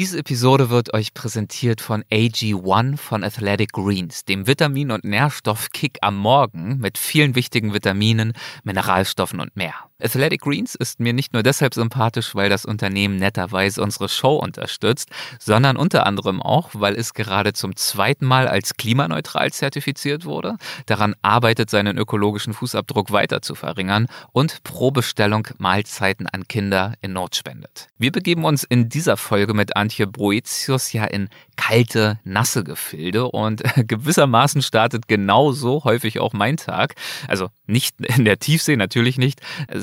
[0.00, 6.16] Diese Episode wird euch präsentiert von AG1 von Athletic Greens, dem Vitamin- und Nährstoffkick am
[6.16, 8.32] Morgen mit vielen wichtigen Vitaminen,
[8.64, 9.89] Mineralstoffen und mehr.
[10.02, 15.10] Athletic Greens ist mir nicht nur deshalb sympathisch, weil das Unternehmen netterweise unsere Show unterstützt,
[15.38, 21.14] sondern unter anderem auch, weil es gerade zum zweiten Mal als klimaneutral zertifiziert wurde, daran
[21.22, 27.36] arbeitet, seinen ökologischen Fußabdruck weiter zu verringern und pro Bestellung Mahlzeiten an Kinder in Not
[27.36, 27.88] spendet.
[27.98, 33.62] Wir begeben uns in dieser Folge mit Antje Boetius ja in kalte, nasse Gefilde und
[33.76, 36.94] gewissermaßen startet genauso häufig auch mein Tag.
[37.28, 39.40] Also nicht in der Tiefsee, natürlich nicht,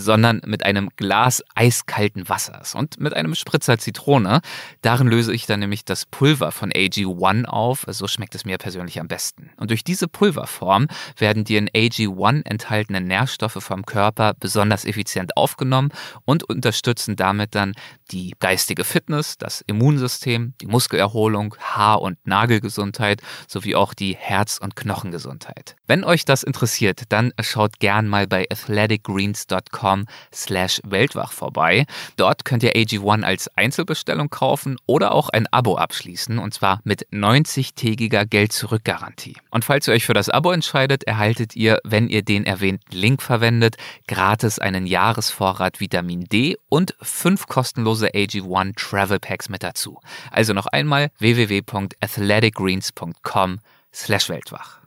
[0.08, 4.40] sondern mit einem Glas eiskalten Wassers und mit einem Spritzer Zitrone.
[4.82, 7.86] Darin löse ich dann nämlich das Pulver von AG1 auf.
[7.90, 9.50] So schmeckt es mir persönlich am besten.
[9.58, 15.90] Und durch diese Pulverform werden die in AG1 enthaltenen Nährstoffe vom Körper besonders effizient aufgenommen
[16.24, 17.74] und unterstützen damit dann
[18.12, 24.76] die geistige Fitness, das Immunsystem, die Muskelerholung, Haar- und Nagelgesundheit sowie auch die Herz- und
[24.76, 25.76] Knochengesundheit.
[25.88, 31.86] Wenn euch das interessiert, dann schaut gern mal bei athleticgreens.com slash weltwach vorbei.
[32.16, 37.08] Dort könnt ihr AG1 als Einzelbestellung kaufen oder auch ein Abo abschließen und zwar mit
[37.12, 39.38] 90-tägiger Geld-Zurück-Garantie.
[39.52, 43.22] Und falls ihr euch für das Abo entscheidet, erhaltet ihr, wenn ihr den erwähnten Link
[43.22, 50.00] verwendet, gratis einen Jahresvorrat Vitamin D und fünf kostenlose AG1 Travel Packs mit dazu.
[50.32, 53.60] Also noch einmal www.athleticgreens.com
[53.94, 54.82] slash weltwach.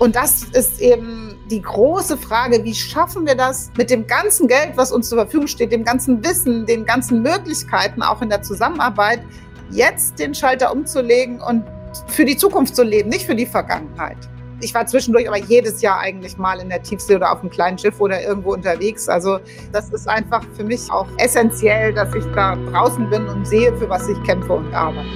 [0.00, 4.72] Und das ist eben die große Frage, wie schaffen wir das mit dem ganzen Geld,
[4.76, 9.22] was uns zur Verfügung steht, dem ganzen Wissen, den ganzen Möglichkeiten, auch in der Zusammenarbeit,
[9.70, 11.64] jetzt den Schalter umzulegen und
[12.06, 14.16] für die Zukunft zu leben, nicht für die Vergangenheit.
[14.62, 17.78] Ich war zwischendurch aber jedes Jahr eigentlich mal in der Tiefsee oder auf einem kleinen
[17.78, 19.08] Schiff oder irgendwo unterwegs.
[19.08, 19.38] Also
[19.72, 23.88] das ist einfach für mich auch essentiell, dass ich da draußen bin und sehe, für
[23.88, 25.08] was ich kämpfe und arbeite.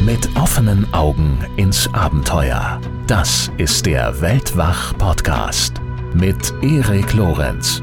[0.00, 2.80] Mit offenen Augen ins Abenteuer.
[3.06, 5.74] Das ist der Weltwach-Podcast
[6.14, 7.82] mit Erik Lorenz.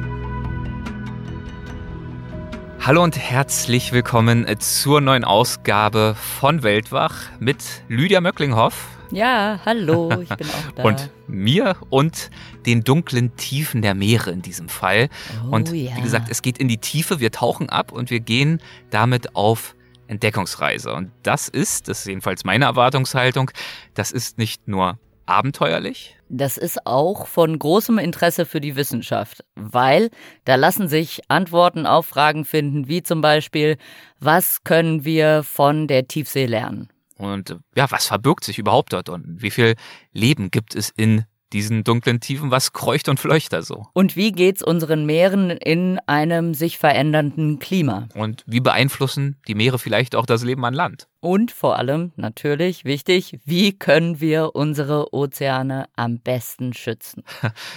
[2.82, 8.93] Hallo und herzlich willkommen zur neuen Ausgabe von Weltwach mit Lydia Möcklinghoff.
[9.14, 10.84] Ja, hallo, ich bin auch da.
[10.84, 12.32] und mir und
[12.66, 15.10] den dunklen Tiefen der Meere in diesem Fall.
[15.46, 15.96] Oh, und ja.
[15.96, 18.60] wie gesagt, es geht in die Tiefe, wir tauchen ab und wir gehen
[18.90, 19.76] damit auf
[20.08, 20.94] Entdeckungsreise.
[20.94, 23.52] Und das ist, das ist jedenfalls meine Erwartungshaltung,
[23.94, 26.18] das ist nicht nur abenteuerlich.
[26.30, 30.10] Das ist auch von großem Interesse für die Wissenschaft, weil
[30.46, 33.78] da lassen sich Antworten auf Fragen finden, wie zum Beispiel,
[34.20, 36.90] was können wir von der Tiefsee lernen?
[37.18, 39.42] Und ja, was verbirgt sich überhaupt dort unten?
[39.42, 39.76] Wie viel
[40.12, 42.52] Leben gibt es in diesen dunklen Tiefen?
[42.52, 43.86] Was kreucht und fleucht da so?
[43.94, 48.08] Und wie geht's unseren Meeren in einem sich verändernden Klima?
[48.16, 51.08] Und wie beeinflussen die Meere vielleicht auch das Leben an Land?
[51.24, 57.24] Und vor allem, natürlich wichtig, wie können wir unsere Ozeane am besten schützen?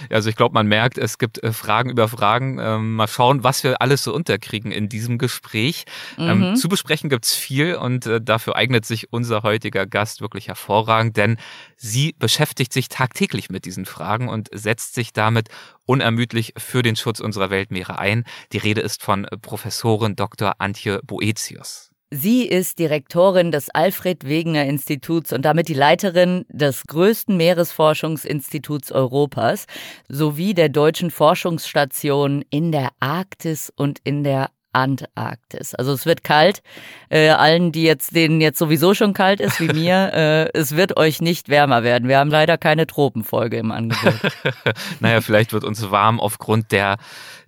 [0.09, 2.59] Also ich glaube, man merkt, es gibt äh, Fragen über Fragen.
[2.59, 5.85] Ähm, mal schauen, was wir alles so unterkriegen in diesem Gespräch.
[6.17, 6.55] Ähm, Mhm.
[6.57, 11.37] zu besprechen gibt's viel und äh, dafür eignet sich unser heutiger Gast wirklich hervorragend, denn
[11.77, 15.47] sie beschäftigt sich tagtäglich mit diesen Fragen und setzt sich damit
[15.85, 18.25] unermüdlich für den Schutz unserer Weltmeere ein.
[18.51, 20.55] Die Rede ist von Professorin Dr.
[20.59, 21.86] Antje Boetius.
[22.09, 29.65] Sie ist Direktorin des Alfred Wegener Instituts und damit die Leiterin des größten Meeresforschungsinstituts Europas
[30.07, 35.73] sowie der deutschen Forschungsstation in der Arktis und in der Antarktis.
[35.75, 36.61] Also es wird kalt.
[37.09, 40.13] Äh, allen, die jetzt, denen jetzt sowieso schon kalt ist, wie mir,
[40.53, 42.07] äh, es wird euch nicht wärmer werden.
[42.07, 44.19] Wir haben leider keine Tropenfolge im Angebot.
[44.99, 46.97] naja, vielleicht wird uns warm aufgrund der,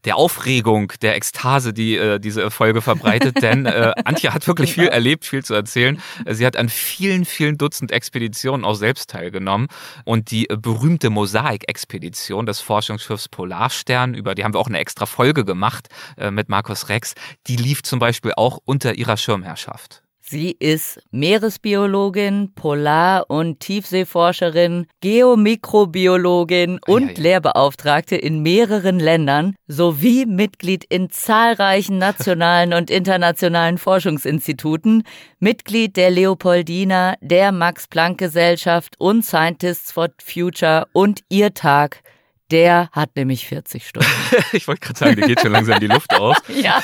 [0.06, 3.38] der Aufregung, der Ekstase, die äh, diese Folge verbreitet.
[3.42, 6.02] Denn äh, Antje hat wirklich viel erlebt, viel zu erzählen.
[6.28, 9.68] Sie hat an vielen, vielen Dutzend Expeditionen auch selbst teilgenommen.
[10.06, 15.06] Und die äh, berühmte Mosaik-Expedition des Forschungsschiffs Polarstern, über die haben wir auch eine extra
[15.06, 17.14] Folge gemacht äh, mit Markus Rex,
[17.48, 20.04] die lief zum Beispiel auch unter ihrer Schirmherrschaft.
[20.32, 27.22] Sie ist Meeresbiologin, Polar- und Tiefseeforscherin, Geomikrobiologin und Eieiei.
[27.22, 35.02] Lehrbeauftragte in mehreren Ländern sowie Mitglied in zahlreichen nationalen und internationalen Forschungsinstituten,
[35.40, 42.04] Mitglied der Leopoldina, der Max-Planck-Gesellschaft und Scientists for Future und ihr Tag.
[42.52, 44.10] Der hat nämlich 40 Stunden.
[44.54, 46.38] ich wollte gerade sagen, die geht schon langsam die Luft aus.
[46.62, 46.82] ja,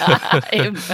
[0.52, 0.78] eben.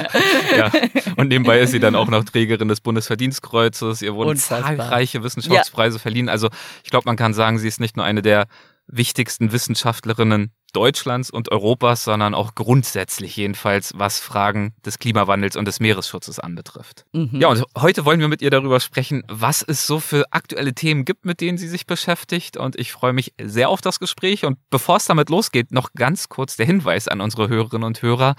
[0.58, 0.72] Ja.
[1.16, 4.02] Und nebenbei ist sie dann auch noch Trägerin des Bundesverdienstkreuzes.
[4.02, 4.78] Ihr wurden Unfassbar.
[4.78, 6.30] zahlreiche Wissenschaftspreise verliehen.
[6.30, 6.50] Also
[6.84, 8.48] ich glaube, man kann sagen, sie ist nicht nur eine der
[8.88, 15.80] wichtigsten Wissenschaftlerinnen Deutschlands und Europas, sondern auch grundsätzlich jedenfalls, was Fragen des Klimawandels und des
[15.80, 17.06] Meeresschutzes anbetrifft.
[17.14, 17.40] Mhm.
[17.42, 21.06] Ja, und heute wollen wir mit ihr darüber sprechen, was es so für aktuelle Themen
[21.06, 22.58] gibt, mit denen sie sich beschäftigt.
[22.58, 24.46] Und ich freue mich sehr auf das Gespräch.
[24.46, 28.36] Und bevor es damit losgeht, noch ganz kurz der Hinweis an unsere Hörerinnen und Hörer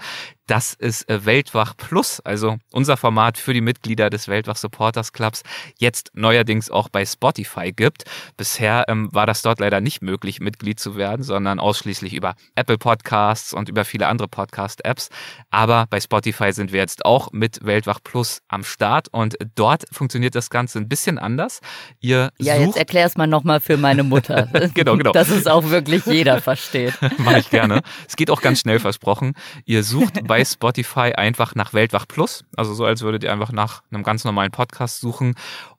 [0.47, 5.43] dass es äh, Weltwach Plus, also unser Format für die Mitglieder des Weltwach Supporters Clubs,
[5.77, 8.03] jetzt neuerdings auch bei Spotify gibt.
[8.35, 12.22] Bisher ähm, war das dort leider nicht möglich, Mitglied zu werden, sondern ausschließlich über
[12.55, 15.09] Apple Podcasts und über viele andere Podcast-Apps.
[15.51, 20.35] Aber bei Spotify sind wir jetzt auch mit Weltwach Plus am Start und dort funktioniert
[20.35, 21.59] das Ganze ein bisschen anders.
[21.99, 24.47] Ihr ja, jetzt erklär es mal nochmal für meine Mutter.
[24.73, 25.11] genau, genau.
[25.11, 26.93] Dass es auch wirklich jeder versteht.
[27.17, 27.81] Mache ich gerne.
[28.07, 29.33] Es geht auch ganz schnell versprochen.
[29.65, 32.43] Ihr sucht bei Spotify einfach nach Weltwach Plus.
[32.55, 35.35] Also so, als würdet ihr einfach nach einem ganz normalen Podcast suchen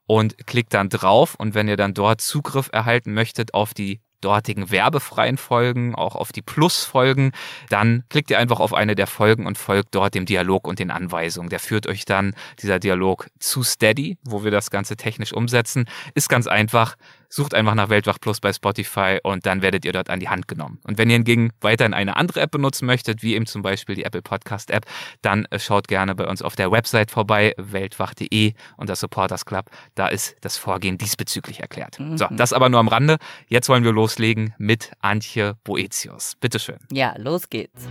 [0.07, 1.35] und klickt dann drauf.
[1.37, 6.33] Und wenn ihr dann dort Zugriff erhalten möchtet auf die dortigen werbefreien Folgen, auch auf
[6.33, 7.33] die Plus-Folgen,
[7.69, 10.91] dann klickt ihr einfach auf eine der Folgen und folgt dort dem Dialog und den
[10.91, 11.51] Anweisungen.
[11.51, 15.85] Der führt euch dann, dieser Dialog, zu Steady, wo wir das Ganze technisch umsetzen.
[16.15, 16.97] Ist ganz einfach.
[17.29, 20.49] Sucht einfach nach Weltwach Plus bei Spotify und dann werdet ihr dort an die Hand
[20.49, 20.79] genommen.
[20.85, 24.05] Und wenn ihr hingegen weiterhin eine andere App benutzen möchtet, wie eben zum Beispiel die
[24.05, 24.87] Apple Podcast App,
[25.23, 29.71] dann äh, schaut gerne bei uns auf der Website vorbei, weltwach.de und das Supporters Club.
[29.95, 31.99] Da ist das Vorgehen diesbezüglich erklärt.
[31.99, 32.17] Mhm.
[32.17, 33.17] So, das aber nur am Rande.
[33.49, 36.35] Jetzt wollen wir loslegen mit Antje Boetius.
[36.41, 36.79] Bitteschön.
[36.91, 37.89] Ja, los geht's.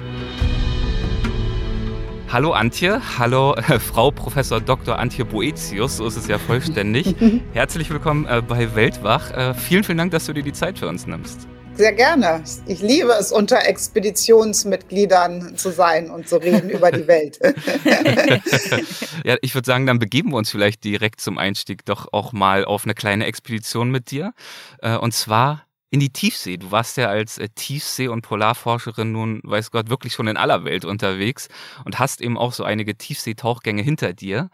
[2.33, 4.97] Hallo Antje, hallo äh, Frau Professor Dr.
[4.97, 7.13] Antje Boetius, so ist es ja vollständig.
[7.53, 9.29] Herzlich willkommen äh, bei Weltwach.
[9.29, 11.47] Äh, vielen, vielen Dank, dass du dir die Zeit für uns nimmst.
[11.75, 12.43] Sehr gerne.
[12.65, 17.37] Ich liebe es, unter Expeditionsmitgliedern zu sein und zu reden über die Welt.
[19.23, 22.65] ja, ich würde sagen, dann begeben wir uns vielleicht direkt zum Einstieg doch auch mal
[22.65, 24.33] auf eine kleine Expedition mit dir.
[24.81, 26.57] Äh, und zwar in die Tiefsee.
[26.57, 30.65] Du warst ja als äh, Tiefsee- und Polarforscherin nun, weiß Gott, wirklich schon in aller
[30.65, 31.49] Welt unterwegs
[31.85, 34.49] und hast eben auch so einige Tiefseetauchgänge hinter dir.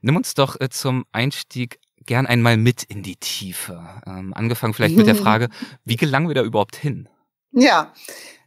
[0.00, 4.02] Nimm uns doch äh, zum Einstieg gern einmal mit in die Tiefe.
[4.04, 5.48] Ähm, angefangen vielleicht mit der Frage,
[5.84, 7.08] wie gelangen wir da überhaupt hin?
[7.52, 7.92] Ja,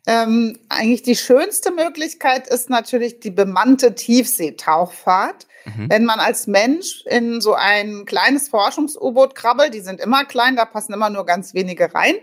[0.05, 5.47] ähm, eigentlich die schönste Möglichkeit ist natürlich die bemannte Tiefseetauchfahrt.
[5.65, 5.89] Mhm.
[5.89, 10.65] Wenn man als Mensch in so ein kleines Forschungs-U-Boot krabbelt, die sind immer klein, da
[10.65, 12.15] passen immer nur ganz wenige rein,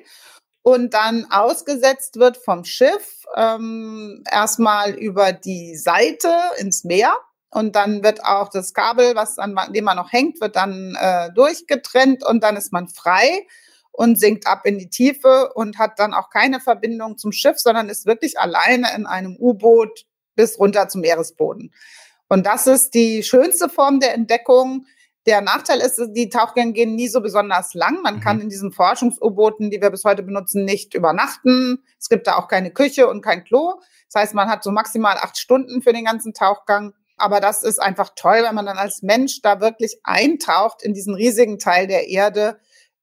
[0.62, 6.28] und dann ausgesetzt wird vom Schiff ähm, erstmal über die Seite
[6.58, 7.16] ins Meer.
[7.50, 11.32] Und dann wird auch das Kabel, was an dem man noch hängt, wird dann äh,
[11.32, 13.46] durchgetrennt und dann ist man frei
[14.00, 17.90] und sinkt ab in die Tiefe und hat dann auch keine Verbindung zum Schiff, sondern
[17.90, 21.74] ist wirklich alleine in einem U-Boot bis runter zum Meeresboden.
[22.26, 24.86] Und das ist die schönste Form der Entdeckung.
[25.26, 28.00] Der Nachteil ist, die Tauchgänge gehen nie so besonders lang.
[28.00, 28.20] Man mhm.
[28.20, 31.84] kann in diesen Forschungs-U-Booten, die wir bis heute benutzen, nicht übernachten.
[31.98, 33.74] Es gibt da auch keine Küche und kein Klo.
[34.10, 36.94] Das heißt, man hat so maximal acht Stunden für den ganzen Tauchgang.
[37.18, 41.14] Aber das ist einfach toll, wenn man dann als Mensch da wirklich eintaucht in diesen
[41.14, 42.58] riesigen Teil der Erde,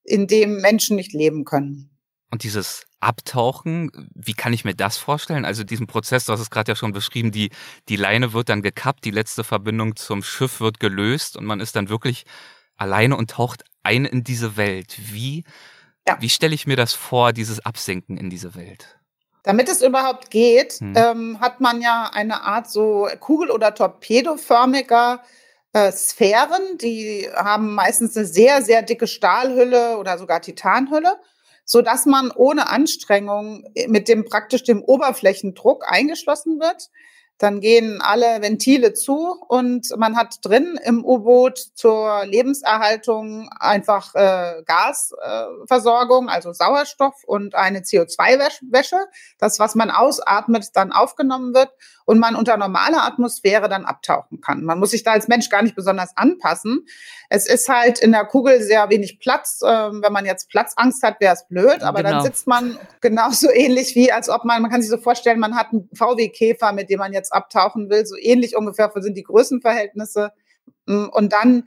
[0.07, 1.92] in dem Menschen nicht leben können.
[2.31, 5.45] Und dieses Abtauchen, wie kann ich mir das vorstellen?
[5.45, 7.51] Also diesen Prozess, du hast es gerade ja schon beschrieben, die,
[7.89, 11.75] die Leine wird dann gekappt, die letzte Verbindung zum Schiff wird gelöst und man ist
[11.75, 12.25] dann wirklich
[12.75, 14.98] alleine und taucht ein in diese Welt.
[15.12, 15.44] Wie,
[16.07, 16.18] ja.
[16.19, 19.00] wie stelle ich mir das vor, dieses Absinken in diese Welt?
[19.44, 20.94] Damit es überhaupt geht, hm.
[20.95, 25.46] ähm, hat man ja eine Art so Kugel- oder Torpedoförmiger äh,
[25.91, 31.18] Sphären, die haben meistens eine sehr, sehr dicke Stahlhülle oder sogar Titanhülle,
[31.66, 36.90] so dass man ohne Anstrengung mit dem praktisch dem Oberflächendruck eingeschlossen wird.
[37.37, 44.63] Dann gehen alle Ventile zu und man hat drin im U-Boot zur Lebenserhaltung einfach äh,
[44.65, 48.97] Gasversorgung, äh, also Sauerstoff und eine CO2-Wäsche.
[49.37, 51.71] Das, was man ausatmet, dann aufgenommen wird
[52.07, 54.63] und man unter normaler Atmosphäre dann abtauchen kann.
[54.63, 56.85] Man muss sich da als Mensch gar nicht besonders anpassen.
[57.29, 59.59] Es ist halt in der Kugel sehr wenig Platz.
[59.63, 62.11] Ähm, wenn man jetzt Platzangst hat, wäre es blöd, aber genau.
[62.11, 65.57] dann sitzt man genauso ähnlich wie, als ob man, man kann sich so vorstellen, man
[65.57, 68.05] hat einen VW-Käfer, mit dem man jetzt abtauchen will.
[68.05, 70.31] So ähnlich ungefähr sind die Größenverhältnisse.
[70.85, 71.65] Mm, und dann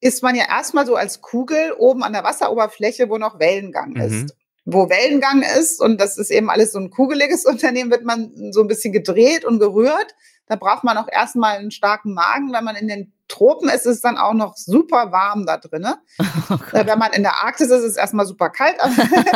[0.00, 4.26] ist man ja erstmal so als Kugel oben an der Wasseroberfläche, wo noch Wellengang mhm.
[4.64, 8.60] Wo Wellengang ist und das ist eben alles so ein kugeliges Unternehmen, wird man so
[8.60, 10.14] ein bisschen gedreht und gerührt.
[10.46, 12.52] Da braucht man auch erstmal einen starken Magen.
[12.52, 15.98] Wenn man in den Tropen ist, ist es dann auch noch super warm da drinne.
[16.50, 18.76] Oh Wenn man in der Arktis ist, ist es erstmal super kalt.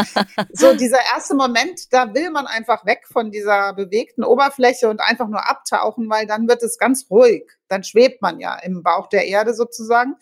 [0.53, 5.29] so dieser erste Moment, da will man einfach weg von dieser bewegten Oberfläche und einfach
[5.29, 7.45] nur abtauchen, weil dann wird es ganz ruhig.
[7.69, 10.17] Dann schwebt man ja im Bauch der Erde sozusagen.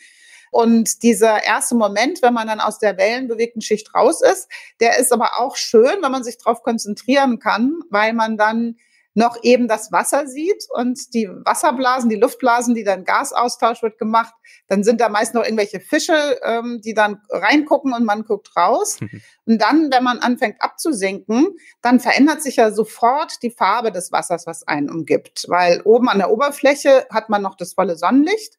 [0.55, 5.13] Und dieser erste Moment, wenn man dann aus der wellenbewegten Schicht raus ist, der ist
[5.13, 8.77] aber auch schön, wenn man sich darauf konzentrieren kann, weil man dann
[9.15, 14.33] noch eben das Wasser sieht und die Wasserblasen, die Luftblasen, die dann Gasaustausch wird gemacht.
[14.69, 18.99] Dann sind da meist noch irgendwelche Fische, ähm, die dann reingucken und man guckt raus.
[19.47, 21.49] Und dann, wenn man anfängt abzusinken,
[21.83, 25.47] dann verändert sich ja sofort die Farbe des Wassers, was einen umgibt.
[25.49, 28.59] Weil oben an der Oberfläche hat man noch das volle Sonnenlicht.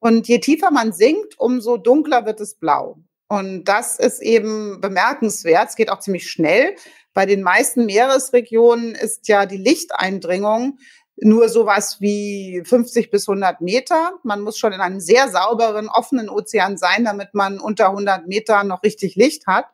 [0.00, 2.98] Und je tiefer man sinkt, umso dunkler wird es blau.
[3.28, 5.68] Und das ist eben bemerkenswert.
[5.68, 6.74] Es geht auch ziemlich schnell.
[7.14, 10.78] Bei den meisten Meeresregionen ist ja die Lichteindringung
[11.22, 14.18] nur sowas wie 50 bis 100 Meter.
[14.24, 18.64] Man muss schon in einem sehr sauberen, offenen Ozean sein, damit man unter 100 Meter
[18.64, 19.66] noch richtig Licht hat.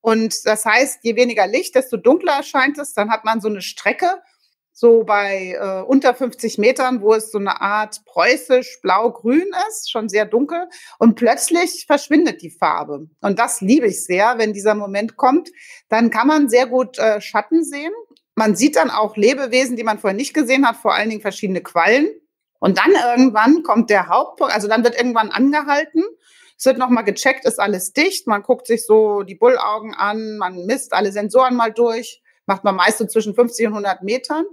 [0.00, 2.94] Und das heißt, je weniger Licht, desto dunkler erscheint es.
[2.94, 4.22] Dann hat man so eine Strecke,
[4.80, 10.08] so bei äh, unter 50 Metern, wo es so eine Art preußisch blau-grün ist, schon
[10.08, 10.68] sehr dunkel.
[10.98, 13.06] Und plötzlich verschwindet die Farbe.
[13.20, 15.50] Und das liebe ich sehr, wenn dieser Moment kommt.
[15.90, 17.92] Dann kann man sehr gut äh, Schatten sehen.
[18.34, 21.60] Man sieht dann auch Lebewesen, die man vorher nicht gesehen hat, vor allen Dingen verschiedene
[21.60, 22.08] Quallen.
[22.58, 26.04] Und dann irgendwann kommt der Hauptpunkt, also dann wird irgendwann angehalten.
[26.56, 28.26] Es wird nochmal gecheckt, ist alles dicht.
[28.26, 32.74] Man guckt sich so die Bullaugen an, man misst alle Sensoren mal durch macht man
[32.74, 34.44] meist so zwischen 50 und 100 Metern.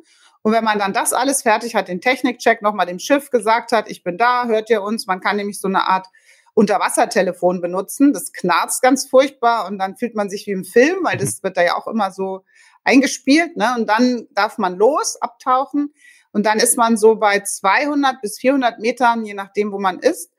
[0.44, 3.90] Und wenn man dann das alles fertig hat, den Technikcheck nochmal dem Schiff gesagt hat,
[3.90, 6.06] ich bin da, hört ihr uns, man kann nämlich so eine Art
[6.54, 8.14] Unterwassertelefon benutzen.
[8.14, 11.44] Das knarzt ganz furchtbar und dann fühlt man sich wie im Film, weil das mhm.
[11.48, 12.46] wird da ja auch immer so
[12.84, 13.58] eingespielt.
[13.58, 13.74] Ne?
[13.76, 15.92] Und dann darf man los, abtauchen.
[16.32, 20.32] Und dann ist man so bei 200 bis 400 Metern, je nachdem, wo man ist,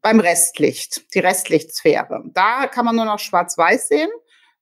[0.00, 2.22] beim Restlicht, die Restlichtsphäre.
[2.32, 4.08] Da kann man nur noch schwarz-weiß sehen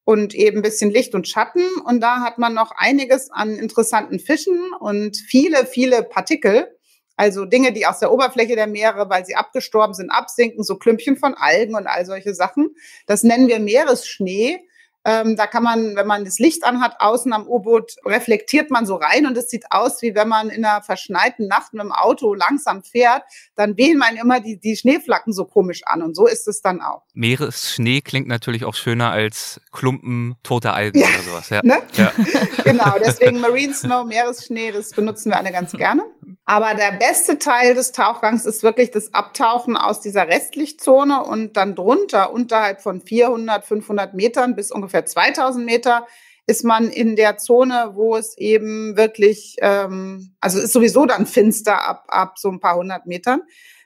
[0.05, 1.65] und eben ein bisschen Licht und Schatten.
[1.85, 6.77] Und da hat man noch einiges an interessanten Fischen und viele, viele Partikel.
[7.17, 11.17] Also Dinge, die aus der Oberfläche der Meere, weil sie abgestorben sind, absinken, so Klümpchen
[11.17, 12.75] von Algen und all solche Sachen.
[13.07, 14.59] Das nennen wir Meeresschnee.
[15.05, 18.97] Ähm, da kann man, wenn man das Licht anhat, außen am U-Boot, reflektiert man so
[18.97, 22.35] rein und es sieht aus, wie wenn man in einer verschneiten Nacht mit dem Auto
[22.35, 23.23] langsam fährt,
[23.55, 26.83] dann wehen man immer die, die Schneeflacken so komisch an und so ist es dann
[26.83, 27.05] auch.
[27.15, 31.07] Meeresschnee klingt natürlich auch schöner als Klumpen toter Algen ja.
[31.07, 31.49] oder sowas.
[31.49, 31.61] Ja.
[31.63, 31.79] Ne?
[31.95, 32.13] ja.
[32.65, 36.03] genau, deswegen Marine Snow, Meeresschnee, das benutzen wir alle ganz gerne.
[36.45, 41.75] Aber der beste Teil des Tauchgangs ist wirklich das Abtauchen aus dieser Restlichtzone und dann
[41.75, 46.07] drunter, unterhalb von 400, 500 Metern bis ungefähr 2000 Meter,
[46.47, 51.87] ist man in der Zone, wo es eben wirklich, ähm, also ist sowieso dann finster
[51.87, 53.43] ab, ab so ein paar hundert Metern.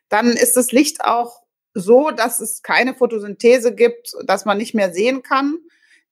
[0.08, 1.42] Dann ist das Licht auch
[1.74, 5.58] so, dass es keine Photosynthese gibt, dass man nicht mehr sehen kann.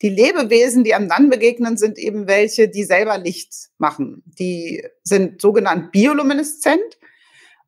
[0.02, 4.24] Die Lebewesen, die einem dann begegnen, sind eben welche, die selber Licht machen.
[4.26, 6.98] Die sind sogenannt biolumineszent.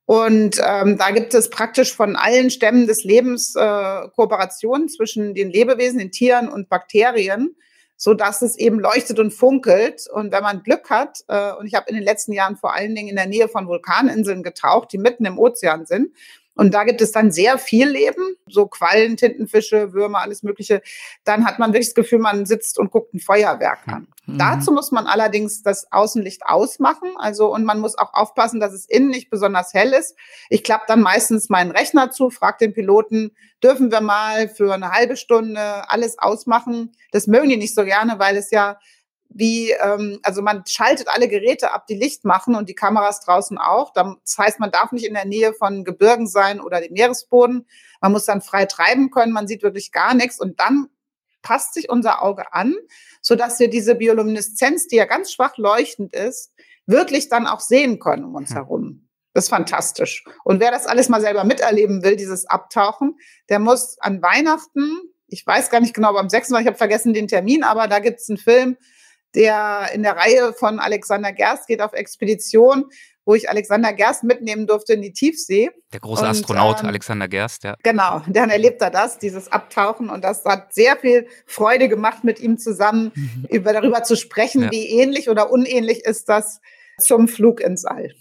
[0.07, 5.51] Und ähm, da gibt es praktisch von allen Stämmen des Lebens äh, Kooperationen zwischen den
[5.51, 7.57] Lebewesen, den Tieren und Bakterien,
[7.97, 10.07] so dass es eben leuchtet und funkelt.
[10.13, 12.95] Und wenn man Glück hat, äh, und ich habe in den letzten Jahren vor allen
[12.95, 16.15] Dingen in der Nähe von Vulkaninseln getaucht, die mitten im Ozean sind,
[16.57, 20.83] und da gibt es dann sehr viel Leben, so Quallen, Tintenfische, Würmer, alles Mögliche.
[21.25, 24.07] Dann hat man wirklich das Gefühl, man sitzt und guckt ein Feuerwerk an.
[24.27, 24.39] Mhm.
[24.39, 27.11] Dazu muss man allerdings das Außenlicht ausmachen.
[27.17, 30.17] Also, und man muss auch aufpassen, dass es innen nicht besonders hell ist.
[30.49, 33.33] Ich klappe dann meistens meinen Rechner zu, frage den Piloten,
[33.63, 36.93] dürfen wir mal für eine halbe Stunde alles ausmachen?
[37.11, 38.79] Das mögen die nicht so gerne, weil es ja
[39.29, 43.59] wie, ähm, also man schaltet alle Geräte ab, die Licht machen und die Kameras draußen
[43.59, 43.93] auch.
[43.93, 47.67] Das heißt, man darf nicht in der Nähe von Gebirgen sein oder dem Meeresboden.
[48.01, 50.89] Man muss dann frei treiben können, man sieht wirklich gar nichts und dann
[51.43, 52.75] passt sich unser Auge an,
[53.21, 56.53] so dass wir diese Biolumineszenz, die ja ganz schwach leuchtend ist,
[56.87, 58.55] wirklich dann auch sehen können um uns mhm.
[58.55, 59.09] herum.
[59.35, 60.25] Das ist fantastisch.
[60.45, 65.45] Und wer das alles mal selber miterleben will, dieses Abtauchen, der muss an Weihnachten, ich
[65.45, 66.51] weiß gar nicht genau, aber am 6.
[66.51, 68.77] ich habe vergessen den Termin, aber da gibt es einen Film,
[69.35, 72.87] der in der Reihe von Alexander Gerst geht auf Expedition,
[73.25, 75.71] wo ich Alexander Gerst mitnehmen durfte in die Tiefsee.
[75.93, 77.75] Der große und, Astronaut ähm, Alexander Gerst, ja.
[77.83, 82.41] Genau, dann erlebt er das, dieses Abtauchen und das hat sehr viel Freude gemacht, mit
[82.41, 83.47] ihm zusammen mhm.
[83.51, 84.71] über, darüber zu sprechen, ja.
[84.71, 86.61] wie ähnlich oder unähnlich ist das
[86.99, 88.13] zum Flug ins All.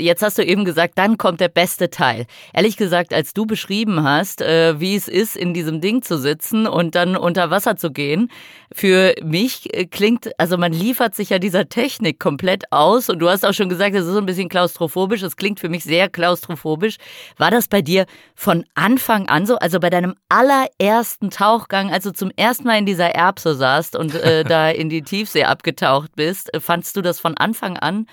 [0.00, 2.26] Jetzt hast du eben gesagt, dann kommt der beste Teil.
[2.54, 6.66] Ehrlich gesagt, als du beschrieben hast, äh, wie es ist, in diesem Ding zu sitzen
[6.66, 8.30] und dann unter Wasser zu gehen,
[8.72, 13.28] für mich äh, klingt, also man liefert sich ja dieser Technik komplett aus und du
[13.28, 15.22] hast auch schon gesagt, es ist so ein bisschen klaustrophobisch.
[15.22, 16.96] Es klingt für mich sehr klaustrophobisch.
[17.36, 19.56] War das bei dir von Anfang an so?
[19.56, 24.14] Also bei deinem allerersten Tauchgang, als du zum ersten Mal in dieser Erbse saßt und
[24.14, 28.06] äh, da in die Tiefsee abgetaucht bist, äh, fandst du das von Anfang an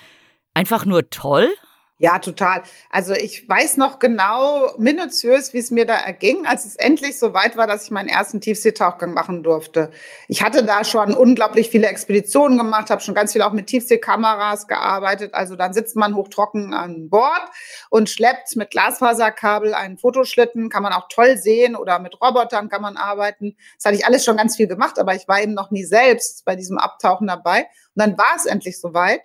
[0.53, 1.49] einfach nur toll?
[1.99, 2.61] Ja, total.
[2.91, 7.33] Also ich weiß noch genau minutiös, wie es mir da erging, als es endlich so
[7.33, 9.89] weit war, dass ich meinen ersten Tiefseetauchgang machen durfte.
[10.27, 14.67] Ich hatte da schon unglaublich viele Expeditionen gemacht, habe schon ganz viel auch mit Tiefseekameras
[14.67, 15.33] gearbeitet.
[15.33, 17.41] Also dann sitzt man hochtrocken an Bord
[17.89, 22.83] und schleppt mit Glasfaserkabel einen Fotoschlitten, kann man auch toll sehen oder mit Robotern kann
[22.83, 23.55] man arbeiten.
[23.75, 26.45] Das hatte ich alles schon ganz viel gemacht, aber ich war eben noch nie selbst
[26.45, 27.61] bei diesem Abtauchen dabei.
[27.95, 29.21] Und dann war es endlich soweit.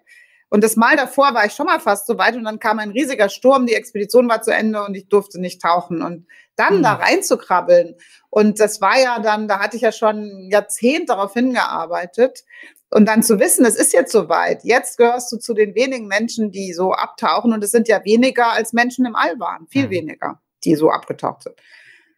[0.52, 2.90] Und das Mal davor war ich schon mal fast so weit und dann kam ein
[2.90, 6.02] riesiger Sturm, die Expedition war zu Ende und ich durfte nicht tauchen.
[6.02, 6.82] Und dann mhm.
[6.82, 7.94] da reinzukrabbeln.
[8.28, 12.44] Und das war ja dann, da hatte ich ja schon Jahrzehnt darauf hingearbeitet.
[12.90, 14.62] Und dann zu wissen, es ist jetzt soweit.
[14.62, 17.54] Jetzt gehörst du zu den wenigen Menschen, die so abtauchen.
[17.54, 19.66] Und es sind ja weniger als Menschen im All waren.
[19.68, 19.90] Viel mhm.
[19.90, 21.56] weniger, die so abgetaucht sind.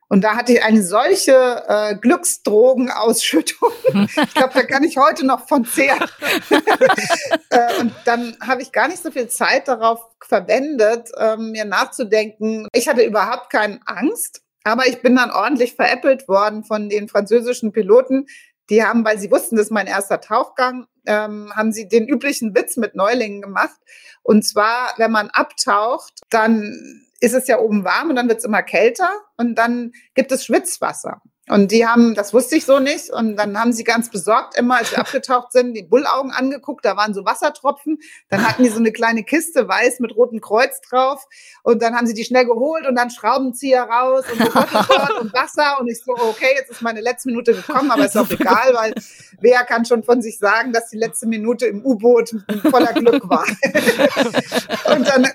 [0.08, 3.70] Und da hatte ich eine solche äh, Glücksdrogenausschüttung.
[4.08, 6.08] ich glaube, da kann ich heute noch von zehren.
[7.50, 12.68] äh, und dann habe ich gar nicht so viel Zeit darauf verwendet, äh, mir nachzudenken.
[12.72, 17.72] Ich hatte überhaupt keine Angst, aber ich bin dann ordentlich veräppelt worden von den französischen
[17.72, 18.26] Piloten.
[18.70, 22.54] Die haben, weil sie wussten, das ist mein erster Tauchgang, ähm, haben sie den üblichen
[22.54, 23.76] Witz mit Neulingen gemacht.
[24.22, 28.44] Und zwar, wenn man abtaucht, dann ist es ja oben warm und dann wird es
[28.44, 31.22] immer kälter und dann gibt es Schwitzwasser.
[31.46, 34.78] Und die haben, das wusste ich so nicht, und dann haben sie ganz besorgt immer,
[34.78, 37.98] als sie abgetaucht sind, die Bullaugen angeguckt, da waren so Wassertropfen,
[38.30, 41.26] dann hatten die so eine kleine Kiste weiß mit rotem Kreuz drauf
[41.62, 45.88] und dann haben sie die schnell geholt und dann Schraubenzieher raus und, und Wasser und
[45.88, 48.94] ich so, okay, jetzt ist meine letzte Minute gekommen, aber ist auch egal, weil
[49.40, 52.36] wer kann schon von sich sagen, dass die letzte Minute im U-Boot
[52.70, 53.44] voller Glück war.
[54.96, 55.28] und dann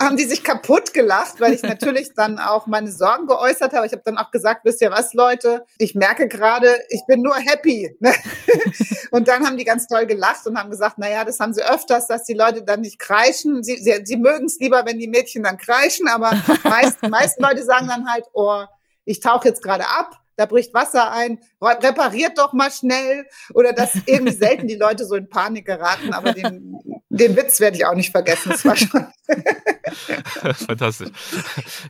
[0.00, 3.86] haben die sich kaputt gelacht, weil ich natürlich dann auch meine Sorgen geäußert habe.
[3.86, 7.34] Ich habe dann auch gesagt, wisst ihr was, Leute, ich merke gerade, ich bin nur
[7.34, 7.96] happy.
[9.10, 11.62] und dann haben die ganz toll gelacht und haben gesagt, na ja, das haben sie
[11.62, 13.62] öfters, dass die Leute dann nicht kreischen.
[13.62, 16.32] Sie, sie, sie mögen es lieber, wenn die Mädchen dann kreischen, aber
[16.64, 18.64] meist, meisten Leute sagen dann halt, oh,
[19.04, 23.26] ich tauche jetzt gerade ab da bricht Wasser ein, repariert doch mal schnell.
[23.54, 26.76] Oder dass irgendwie selten die Leute so in Panik geraten, aber den,
[27.08, 28.50] den Witz werde ich auch nicht vergessen.
[28.50, 29.06] Das war schon
[30.66, 31.10] Fantastisch.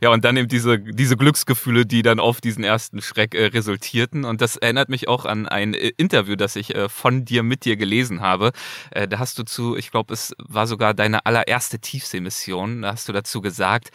[0.01, 4.25] Ja, und dann eben diese, diese Glücksgefühle, die dann auf diesen ersten Schreck äh, resultierten.
[4.25, 7.65] Und das erinnert mich auch an ein äh, Interview, das ich äh, von dir mit
[7.65, 8.51] dir gelesen habe.
[8.91, 13.07] Äh, da hast du zu, ich glaube, es war sogar deine allererste Tiefseemission, da hast
[13.07, 13.89] du dazu gesagt,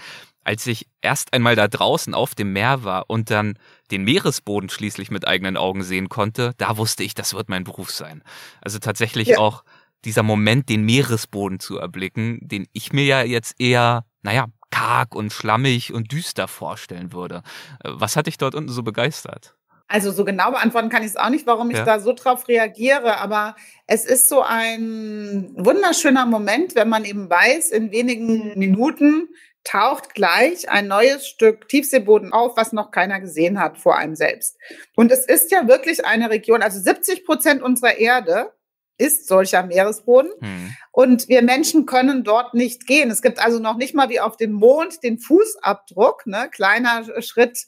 [0.45, 3.59] als ich erst einmal da draußen auf dem Meer war und dann
[3.93, 7.91] den Meeresboden schließlich mit eigenen Augen sehen konnte, da wusste ich, das wird mein Beruf
[7.91, 8.23] sein.
[8.61, 9.39] Also tatsächlich ja.
[9.39, 9.65] auch
[10.05, 15.33] dieser Moment, den Meeresboden zu erblicken, den ich mir ja jetzt eher, naja, karg und
[15.33, 17.43] schlammig und düster vorstellen würde.
[17.85, 19.55] Äh, was hat dich dort unten so begeistert?
[19.87, 21.85] Also so genau beantworten kann ich es auch nicht, warum ich ja.
[21.85, 23.55] da so drauf reagiere, aber
[23.87, 29.29] es ist so ein wunderschöner Moment, wenn man eben weiß, in wenigen Minuten
[29.65, 34.57] taucht gleich ein neues Stück Tiefseeboden auf, was noch keiner gesehen hat vor einem selbst.
[34.97, 38.53] Und es ist ja wirklich eine Region, also 70 Prozent unserer Erde
[38.99, 40.31] ist solcher Meeresboden.
[40.41, 40.77] Hm.
[40.93, 43.11] Und wir Menschen können dort nicht gehen.
[43.11, 46.49] Es gibt also noch nicht mal wie auf dem Mond den Fußabdruck, ne?
[46.53, 47.67] kleiner Schritt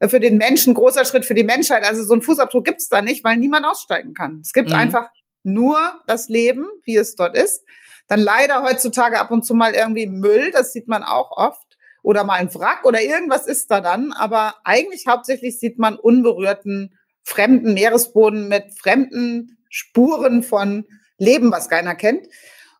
[0.00, 1.84] für den Menschen, großer Schritt für die Menschheit.
[1.84, 4.40] Also so einen Fußabdruck gibt es da nicht, weil niemand aussteigen kann.
[4.42, 4.78] Es gibt hm.
[4.78, 5.08] einfach
[5.42, 7.64] nur das Leben, wie es dort ist.
[8.08, 11.62] Dann leider heutzutage ab und zu mal irgendwie Müll, das sieht man auch oft.
[12.02, 14.12] Oder mal ein Wrack oder irgendwas ist da dann.
[14.12, 20.84] Aber eigentlich hauptsächlich sieht man unberührten fremden Meeresboden mit fremden Spuren von
[21.18, 22.28] Leben, was keiner kennt.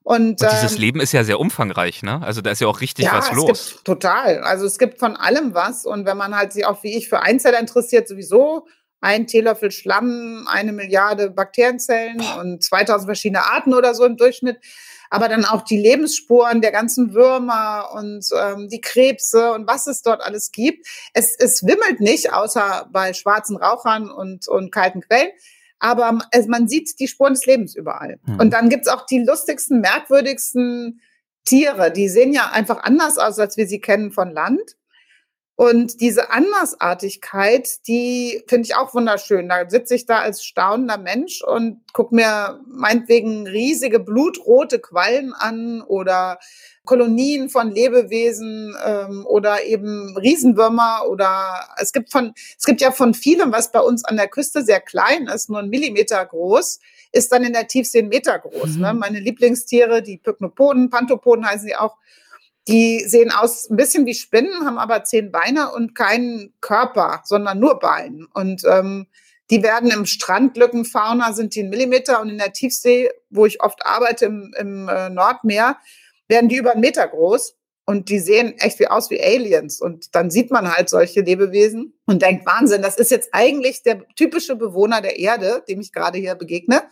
[0.03, 2.21] Und, und dieses ähm, Leben ist ja sehr umfangreich, ne?
[2.23, 3.71] Also da ist ja auch richtig ja, was es los.
[3.73, 4.43] Gibt, total.
[4.43, 5.87] Also es gibt von allem was.
[5.87, 8.67] Und wenn man halt sich auch wie ich für Einzeller interessiert, sowieso
[9.01, 14.59] ein Teelöffel Schlamm, eine Milliarde Bakterienzellen und 2000 verschiedene Arten oder so im Durchschnitt
[15.11, 20.03] aber dann auch die Lebensspuren der ganzen Würmer und ähm, die Krebse und was es
[20.03, 20.87] dort alles gibt.
[21.13, 25.31] Es, es wimmelt nicht, außer bei schwarzen Rauchern und, und kalten Quellen.
[25.79, 28.19] Aber es, man sieht die Spuren des Lebens überall.
[28.27, 28.41] Mhm.
[28.41, 31.01] Und dann gibt's auch die lustigsten, merkwürdigsten
[31.45, 31.93] Tiere.
[31.93, 34.77] Die sehen ja einfach anders aus, als wir sie kennen von Land.
[35.57, 39.49] Und diese Andersartigkeit, die finde ich auch wunderschön.
[39.49, 45.81] Da sitze ich da als staunender Mensch und gucke mir meinetwegen riesige blutrote Quallen an
[45.83, 46.41] oder
[46.85, 53.15] Kolonien von Lebewesen ähm, oder eben Riesenwürmer oder es gibt von es gibt ja von
[53.15, 56.81] vielem, was bei uns an der Küste sehr klein ist, nur ein Millimeter groß,
[57.13, 58.71] ist dann in der Tiefsee ein Meter groß.
[58.71, 58.77] Ne?
[58.77, 58.83] Mhm.
[58.83, 58.95] Ne?
[58.95, 61.97] Meine Lieblingstiere, die Pyknopoden, Panthopoden heißen sie auch,
[62.69, 67.59] die sehen aus ein bisschen wie Spinnen, haben aber zehn Beine und keinen Körper, sondern
[67.59, 68.27] nur Beine.
[68.33, 69.07] Und ähm,
[69.51, 73.85] die werden im Strandlückenfauna sind die ein Millimeter und in der Tiefsee, wo ich oft
[73.85, 75.77] arbeite im, im äh, Nordmeer,
[76.29, 77.57] werden die über einen Meter groß.
[77.87, 79.81] und die sehen echt wie aus wie Aliens.
[79.81, 84.07] Und dann sieht man halt solche Lebewesen und denkt, Wahnsinn, das ist jetzt eigentlich der
[84.17, 86.83] typische Bewohner der Erde, dem ich gerade hier begegne.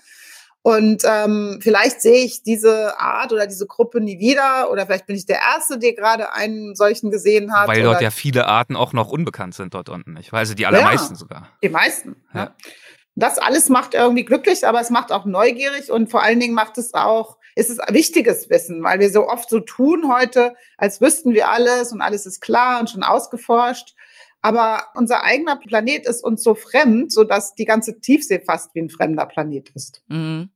[0.64, 5.16] Und ähm, vielleicht sehe ich diese Art oder diese Gruppe nie wieder oder vielleicht bin
[5.16, 7.66] ich der Erste, der gerade einen solchen gesehen hat.
[7.66, 10.16] Weil dort ja viele Arten auch noch unbekannt sind dort unten.
[10.18, 11.48] Ich weiß, die allermeisten ja, sogar.
[11.64, 12.14] Die meisten.
[12.32, 12.40] Ja.
[12.40, 12.54] ja.
[13.16, 16.78] Das alles macht irgendwie glücklich, aber es macht auch neugierig und vor allen Dingen macht
[16.78, 21.34] es auch, ist es wichtiges Wissen, weil wir so oft so tun heute, als wüssten
[21.34, 23.94] wir alles und alles ist klar und schon ausgeforscht.
[24.42, 28.80] Aber unser eigener Planet ist uns so fremd, so dass die ganze Tiefsee fast wie
[28.80, 30.02] ein fremder Planet ist.
[30.08, 30.50] Mhm.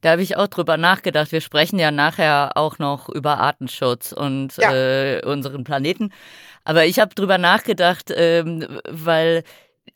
[0.00, 1.32] Da habe ich auch drüber nachgedacht.
[1.32, 4.72] Wir sprechen ja nachher auch noch über Artenschutz und ja.
[4.72, 6.12] äh, unseren Planeten.
[6.64, 9.44] Aber ich habe drüber nachgedacht, ähm, weil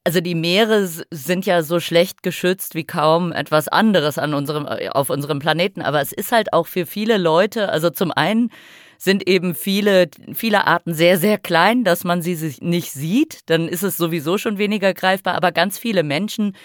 [0.05, 4.89] also die Meere sind ja so schlecht geschützt wie kaum etwas anderes an unserem, äh,
[4.89, 5.83] auf unserem Planeten.
[5.83, 8.51] Aber es ist halt auch für viele Leute, also zum einen
[8.99, 13.41] sind eben viele, viele Arten sehr, sehr klein, dass man sie nicht sieht.
[13.47, 15.35] Dann ist es sowieso schon weniger greifbar.
[15.35, 16.57] Aber ganz viele Menschen,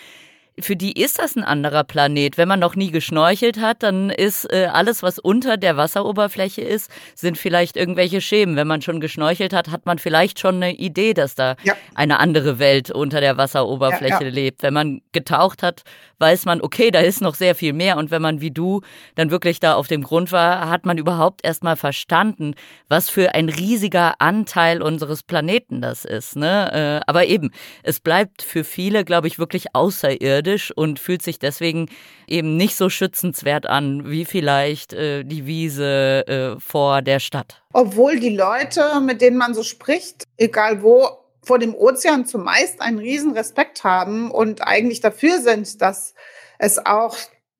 [0.60, 2.38] für die ist das ein anderer Planet.
[2.38, 6.92] Wenn man noch nie geschnorchelt hat, dann ist äh, alles, was unter der Wasseroberfläche ist,
[7.16, 8.56] sind vielleicht irgendwelche Schemen.
[8.56, 11.74] Wenn man schon geschnorchelt hat, hat man vielleicht schon eine Idee, dass da ja.
[11.96, 14.30] eine andere Welt unter der Wasseroberfläche ja, ja.
[14.30, 14.62] lebt.
[14.62, 15.84] Wenn man getaucht hat,
[16.20, 17.98] weiß man, okay, da ist noch sehr viel mehr.
[17.98, 18.82] Und wenn man wie du
[19.16, 22.54] dann wirklich da auf dem Grund war, hat man überhaupt erst mal verstanden,
[22.90, 26.36] was für ein riesiger Anteil unseres Planeten das ist.
[26.36, 27.02] Ne?
[27.02, 30.43] Äh, aber eben, es bleibt für viele, glaube ich, wirklich außerirdisch
[30.76, 31.90] und fühlt sich deswegen
[32.28, 37.64] eben nicht so schützenswert an, wie vielleicht äh, die Wiese äh, vor der Stadt.
[37.74, 41.10] Obwohl die Leute, mit denen man so spricht, egal wo,
[41.44, 46.14] vor dem Ozean zumeist einen riesen Respekt haben und eigentlich dafür sind, dass
[46.58, 47.18] es auch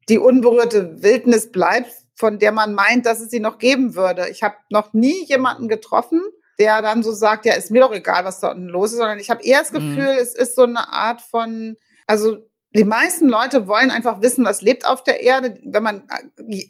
[0.10, 4.30] die unberührte Wildnis bleibt, von der man meint, dass es sie noch geben würde.
[4.30, 6.22] Ich habe noch nie jemanden getroffen,
[6.60, 9.20] der dann so sagt, ja, ist mir doch egal, was da unten los ist, sondern
[9.20, 9.96] ich habe eher das mhm.
[9.96, 10.20] Gefühl, mhm.
[10.20, 11.76] es ist so eine Art von,
[12.08, 12.38] also
[12.76, 15.60] die meisten Leute wollen einfach wissen, was lebt auf der Erde.
[15.64, 16.04] Wenn man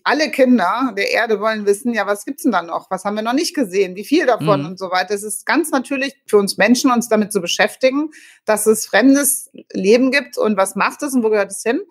[0.04, 2.92] alle Kinder der Erde wollen wissen, ja, was gibt's denn da noch?
[2.92, 3.96] Was haben wir noch nicht gesehen?
[3.96, 4.68] Wie viel davon mhm.
[4.68, 5.14] und so weiter.
[5.14, 8.12] Es ist ganz natürlich für uns Menschen, uns damit zu beschäftigen,
[8.46, 11.82] dass es fremdes Leben gibt und was macht es und wo gehört es hin.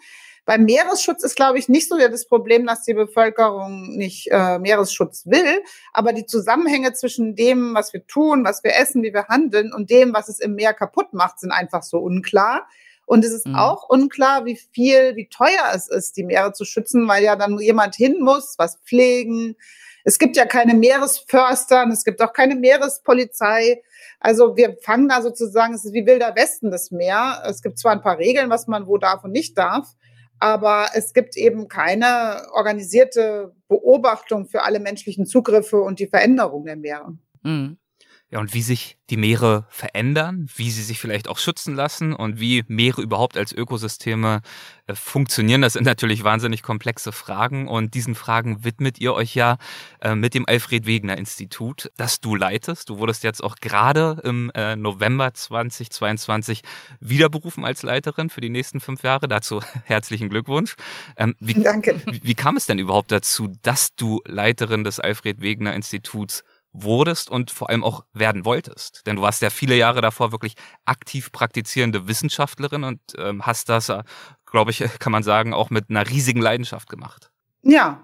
[0.45, 5.25] Beim Meeresschutz ist, glaube ich, nicht so das Problem, dass die Bevölkerung nicht äh, Meeresschutz
[5.25, 9.73] will, aber die Zusammenhänge zwischen dem, was wir tun, was wir essen, wie wir handeln
[9.73, 12.67] und dem, was es im Meer kaputt macht, sind einfach so unklar.
[13.07, 13.57] Und es ist mhm.
[13.57, 17.59] auch unklar, wie viel, wie teuer es ist, die Meere zu schützen, weil ja dann
[17.59, 19.57] jemand hin muss, was pflegen.
[20.05, 23.83] Es gibt ja keine Meeresförster und es gibt auch keine Meerespolizei.
[24.21, 27.43] Also wir fangen da sozusagen, es ist wie wilder Westen das Meer.
[27.47, 29.95] Es gibt zwar ein paar Regeln, was man wo darf und nicht darf,
[30.39, 36.77] aber es gibt eben keine organisierte Beobachtung für alle menschlichen Zugriffe und die Veränderung der
[36.77, 37.17] Meere.
[37.43, 37.79] Mhm.
[38.33, 42.41] Ja, und wie sich die Meere verändern, wie sie sich vielleicht auch schützen lassen und
[42.41, 44.41] wie Meere überhaupt als Ökosysteme
[44.87, 47.69] äh, funktionieren, das sind natürlich wahnsinnig komplexe Fragen.
[47.69, 49.59] Und diesen Fragen widmet ihr euch ja
[50.01, 52.89] äh, mit dem Alfred Wegener Institut, das du leitest.
[52.89, 56.63] Du wurdest jetzt auch gerade im äh, November 2022
[57.01, 59.29] wiederberufen als Leiterin für die nächsten fünf Jahre.
[59.29, 60.77] Dazu herzlichen Glückwunsch.
[61.19, 62.01] Ähm, wie, Danke.
[62.07, 67.31] Wie, wie kam es denn überhaupt dazu, dass du Leiterin des Alfred Wegener Instituts wurdest
[67.31, 69.07] und vor allem auch werden wolltest.
[69.07, 70.55] Denn du warst ja viele Jahre davor wirklich
[70.85, 74.03] aktiv praktizierende Wissenschaftlerin und ähm, hast das, äh,
[74.47, 77.31] glaube ich, kann man sagen, auch mit einer riesigen Leidenschaft gemacht.
[77.63, 78.03] Ja,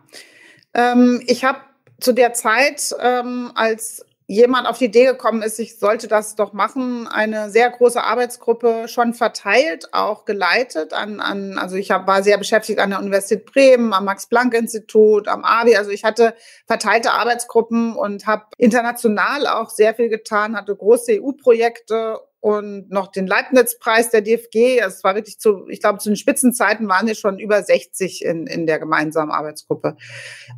[0.74, 1.60] ähm, ich habe
[2.00, 6.52] zu der Zeit, ähm, als jemand auf die Idee gekommen ist, ich sollte das doch
[6.52, 12.22] machen, eine sehr große Arbeitsgruppe schon verteilt, auch geleitet an, an also ich hab, war
[12.22, 16.34] sehr beschäftigt an der Universität Bremen, am Max-Planck-Institut, am AWI, also ich hatte
[16.66, 23.26] verteilte Arbeitsgruppen und habe international auch sehr viel getan, hatte große EU-Projekte und noch den
[23.26, 24.78] Leibniz-Preis der DFG.
[24.78, 28.46] Es war wirklich zu, ich glaube, zu den Spitzenzeiten waren wir schon über 60 in,
[28.46, 29.96] in der gemeinsamen Arbeitsgruppe.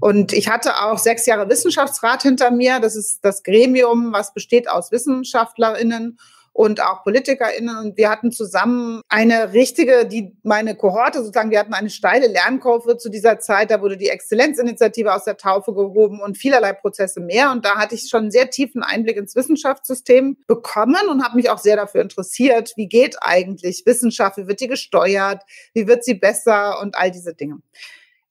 [0.00, 2.80] Und ich hatte auch sechs Jahre Wissenschaftsrat hinter mir.
[2.80, 6.18] Das ist das Gremium, was besteht aus WissenschaftlerInnen
[6.52, 7.76] und auch PolitikerInnen.
[7.76, 12.96] Und wir hatten zusammen eine richtige, die meine Kohorte sozusagen, wir hatten eine steile Lernkurve
[12.96, 13.70] zu dieser Zeit.
[13.70, 17.50] Da wurde die Exzellenzinitiative aus der Taufe gehoben und vielerlei Prozesse mehr.
[17.52, 21.50] Und da hatte ich schon einen sehr tiefen Einblick ins Wissenschaftssystem bekommen und habe mich
[21.50, 26.14] auch sehr dafür interessiert, wie geht eigentlich Wissenschaft, wie wird die gesteuert, wie wird sie
[26.14, 27.58] besser und all diese Dinge.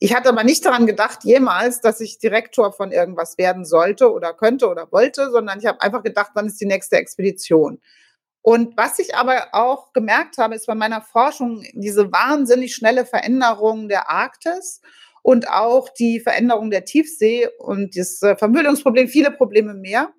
[0.01, 4.33] Ich hatte aber nicht daran gedacht, jemals, dass ich Direktor von irgendwas werden sollte oder
[4.33, 7.81] könnte oder wollte, sondern ich habe einfach gedacht, wann ist die nächste Expedition?
[8.49, 13.89] Und was ich aber auch gemerkt habe, ist bei meiner Forschung diese wahnsinnig schnelle Veränderung
[13.89, 14.81] der Arktis
[15.21, 20.11] und auch die Veränderung der Tiefsee und das äh, Vermüllungsproblem, viele Probleme mehr.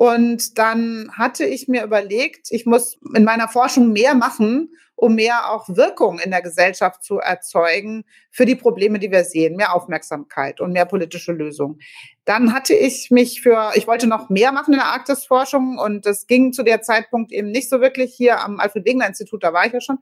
[0.00, 5.50] Und dann hatte ich mir überlegt, ich muss in meiner Forschung mehr machen, um mehr
[5.50, 10.58] auch Wirkung in der Gesellschaft zu erzeugen für die Probleme, die wir sehen, mehr Aufmerksamkeit
[10.62, 11.80] und mehr politische Lösungen.
[12.24, 16.26] Dann hatte ich mich für, ich wollte noch mehr machen in der Arktisforschung und das
[16.26, 19.66] ging zu der Zeitpunkt eben nicht so wirklich hier am Alfred Wegener Institut, da war
[19.66, 19.98] ich ja schon.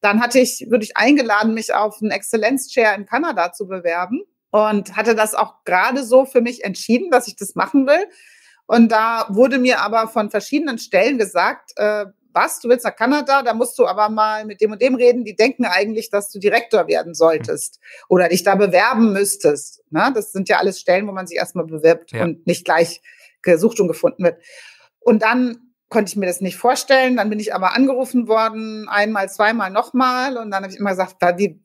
[0.00, 4.96] Dann hatte ich, würde ich eingeladen, mich auf einen Exzellenzchair in Kanada zu bewerben und
[4.96, 8.08] hatte das auch gerade so für mich entschieden, dass ich das machen will.
[8.66, 13.42] Und da wurde mir aber von verschiedenen Stellen gesagt, äh, was, du willst nach Kanada,
[13.42, 16.38] da musst du aber mal mit dem und dem reden, die denken eigentlich, dass du
[16.38, 19.82] Direktor werden solltest oder dich da bewerben müsstest.
[19.90, 20.12] Ne?
[20.14, 22.24] Das sind ja alles Stellen, wo man sich erstmal bewirbt ja.
[22.24, 23.00] und nicht gleich
[23.40, 24.42] gesucht und gefunden wird.
[25.00, 27.16] Und dann konnte ich mir das nicht vorstellen.
[27.16, 30.36] Dann bin ich aber angerufen worden, einmal, zweimal, nochmal.
[30.36, 31.16] Und dann habe ich immer gesagt,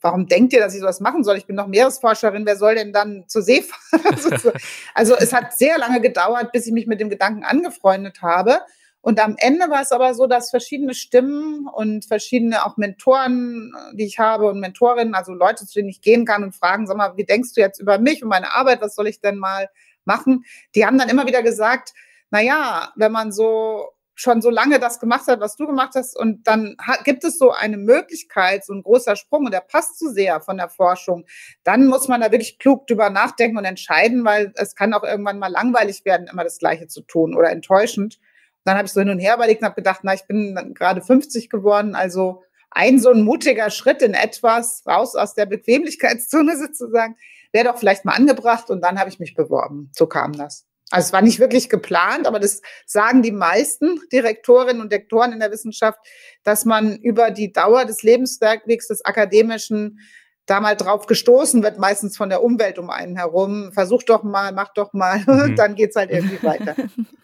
[0.02, 1.38] warum denkt ihr, dass ich sowas machen soll?
[1.38, 4.02] Ich bin doch Meeresforscherin, wer soll denn dann zur See fahren?
[4.94, 8.60] also es hat sehr lange gedauert, bis ich mich mit dem Gedanken angefreundet habe.
[9.04, 14.06] Und am Ende war es aber so, dass verschiedene Stimmen und verschiedene auch Mentoren, die
[14.06, 17.18] ich habe und Mentorinnen, also Leute, zu denen ich gehen kann und fragen, sag mal,
[17.18, 18.82] wie denkst du jetzt über mich und meine Arbeit?
[18.82, 19.70] Was soll ich denn mal
[20.06, 20.46] machen?
[20.76, 21.94] Die haben dann immer wieder gesagt,
[22.30, 23.90] na ja, wenn man so
[24.22, 27.52] schon so lange das gemacht hat, was du gemacht hast, und dann gibt es so
[27.52, 31.26] eine Möglichkeit, so ein großer Sprung, und der passt zu sehr von der Forschung,
[31.64, 35.40] dann muss man da wirklich klug drüber nachdenken und entscheiden, weil es kann auch irgendwann
[35.40, 38.20] mal langweilig werden, immer das Gleiche zu tun oder enttäuschend.
[38.64, 41.02] Dann habe ich so hin und her überlegt und habe gedacht, na, ich bin gerade
[41.02, 47.18] 50 geworden, also ein so ein mutiger Schritt in etwas raus aus der Bequemlichkeitszone sozusagen,
[47.52, 49.92] wäre doch vielleicht mal angebracht und dann habe ich mich beworben.
[49.94, 50.66] So kam das.
[50.92, 55.40] Also es war nicht wirklich geplant, aber das sagen die meisten Direktorinnen und Direktoren in
[55.40, 56.00] der Wissenschaft,
[56.44, 60.00] dass man über die Dauer des Lebenswegs des Akademischen
[60.46, 63.72] da mal drauf gestoßen wird, meistens von der Umwelt um einen herum.
[63.72, 65.56] Versuch doch mal, mach doch mal, mhm.
[65.56, 66.76] dann geht's halt irgendwie weiter.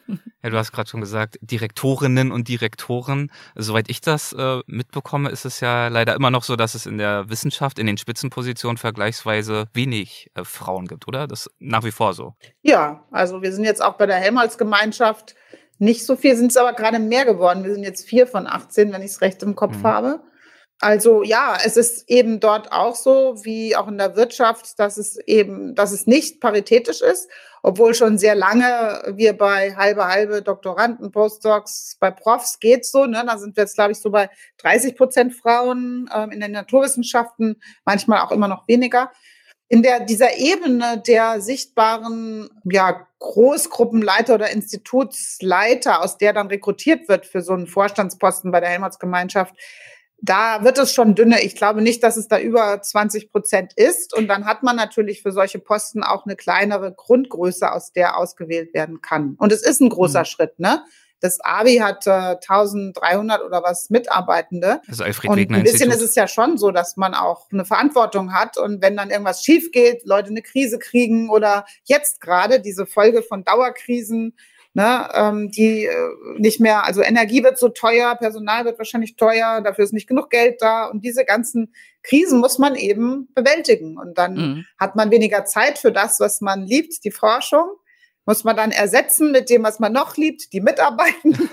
[0.43, 3.31] Ja, du hast gerade schon gesagt, Direktorinnen und Direktoren.
[3.55, 6.99] Soweit ich das äh, mitbekomme, ist es ja leider immer noch so, dass es in
[6.99, 11.27] der Wissenschaft, in den Spitzenpositionen vergleichsweise wenig äh, Frauen gibt, oder?
[11.27, 12.35] Das ist nach wie vor so.
[12.61, 15.35] Ja, also wir sind jetzt auch bei der Helmholtz-Gemeinschaft
[15.79, 17.63] nicht so viel, sind es aber gerade mehr geworden.
[17.63, 19.83] Wir sind jetzt vier von 18, wenn ich es recht im Kopf mhm.
[19.83, 20.19] habe.
[20.79, 25.17] Also ja, es ist eben dort auch so, wie auch in der Wirtschaft, dass es
[25.25, 27.29] eben, dass es nicht paritätisch ist,
[27.63, 33.23] obwohl schon sehr lange wir bei halbe halbe Doktoranden, Postdocs, bei Profs geht so, ne?
[33.25, 37.61] Da sind wir jetzt, glaube ich, so bei 30 Prozent Frauen ähm, in den Naturwissenschaften,
[37.85, 39.11] manchmal auch immer noch weniger.
[39.69, 47.25] In der, dieser Ebene der sichtbaren, ja, Großgruppenleiter oder Institutsleiter, aus der dann rekrutiert wird
[47.25, 49.55] für so einen Vorstandsposten bei der Helmholtz-Gemeinschaft,
[50.19, 51.43] da wird es schon dünner.
[51.43, 54.15] Ich glaube nicht, dass es da über 20 Prozent ist.
[54.15, 58.73] Und dann hat man natürlich für solche Posten auch eine kleinere Grundgröße, aus der ausgewählt
[58.73, 59.35] werden kann.
[59.37, 60.25] Und es ist ein großer mhm.
[60.25, 60.83] Schritt, ne?
[61.19, 64.81] Das ABI hat äh, 1300 oder was Mitarbeitende.
[64.87, 65.93] Das Alfred und ein bisschen Institut.
[65.95, 68.57] ist es ja schon so, dass man auch eine Verantwortung hat.
[68.57, 73.23] Und wenn dann irgendwas schief geht, Leute eine Krise kriegen oder jetzt gerade diese Folge
[73.23, 74.35] von Dauerkrisen,
[74.77, 75.93] ne, ähm, die äh,
[76.37, 80.29] nicht mehr, also Energie wird so teuer, Personal wird wahrscheinlich teuer, dafür ist nicht genug
[80.29, 84.65] Geld da und diese ganzen Krisen muss man eben bewältigen und dann mhm.
[84.79, 87.67] hat man weniger Zeit für das, was man liebt, die Forschung
[88.27, 91.31] muss man dann ersetzen mit dem, was man noch liebt, die Mitarbeiten.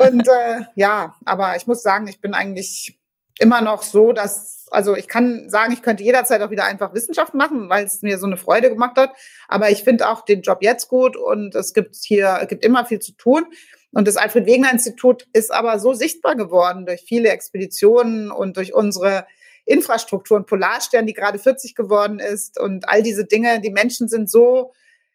[0.00, 2.96] und äh, ja, aber ich muss sagen, ich bin eigentlich
[3.38, 7.34] immer noch so, dass, also ich kann sagen, ich könnte jederzeit auch wieder einfach Wissenschaft
[7.34, 9.12] machen, weil es mir so eine Freude gemacht hat.
[9.48, 12.84] Aber ich finde auch den Job jetzt gut und es gibt hier, es gibt immer
[12.84, 13.46] viel zu tun.
[13.92, 18.74] Und das Alfred Wegener Institut ist aber so sichtbar geworden durch viele Expeditionen und durch
[18.74, 19.26] unsere
[19.64, 23.60] Infrastruktur und Polarstern, die gerade 40 geworden ist und all diese Dinge.
[23.60, 24.72] Die Menschen sind so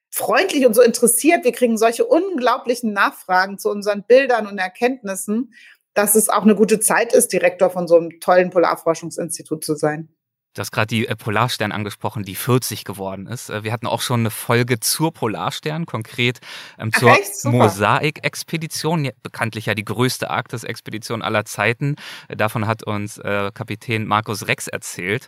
[0.09, 1.43] freundlich und so interessiert.
[1.43, 5.53] Wir kriegen solche unglaublichen Nachfragen zu unseren Bildern und Erkenntnissen
[5.93, 10.09] dass es auch eine gute Zeit ist, Direktor von so einem tollen Polarforschungsinstitut zu sein.
[10.55, 13.49] Du hast gerade die äh, Polarstern angesprochen, die 40 geworden ist.
[13.49, 16.41] Äh, wir hatten auch schon eine Folge zur Polarstern, konkret
[16.77, 21.95] ähm, zur Mosaik-Expedition, bekanntlich ja die größte Arktis-Expedition aller Zeiten.
[22.27, 25.27] Äh, davon hat uns äh, Kapitän Markus Rex erzählt.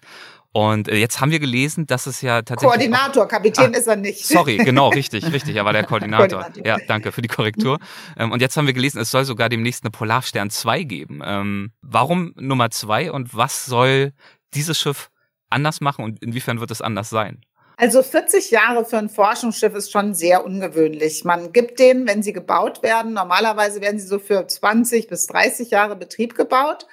[0.56, 2.70] Und äh, jetzt haben wir gelesen, dass es ja tatsächlich.
[2.70, 4.26] Koordinator, Kapitän ah, ist er nicht.
[4.26, 5.54] Sorry, genau, richtig, richtig.
[5.58, 6.44] Er war der Koordinator.
[6.44, 6.66] Koordinator.
[6.66, 7.78] Ja, danke für die Korrektur.
[8.18, 11.22] Ähm, und jetzt haben wir gelesen, es soll sogar demnächst eine Polarstern 2 geben.
[11.26, 14.14] Ähm, warum Nummer 2 und was soll
[14.54, 15.10] dieses Schiff
[15.50, 17.42] anders machen und inwiefern wird es anders sein?
[17.76, 21.26] Also 40 Jahre für ein Forschungsschiff ist schon sehr ungewöhnlich.
[21.26, 25.72] Man gibt denen, wenn sie gebaut werden, normalerweise werden sie so für 20 bis 30
[25.72, 26.88] Jahre Betrieb gebaut.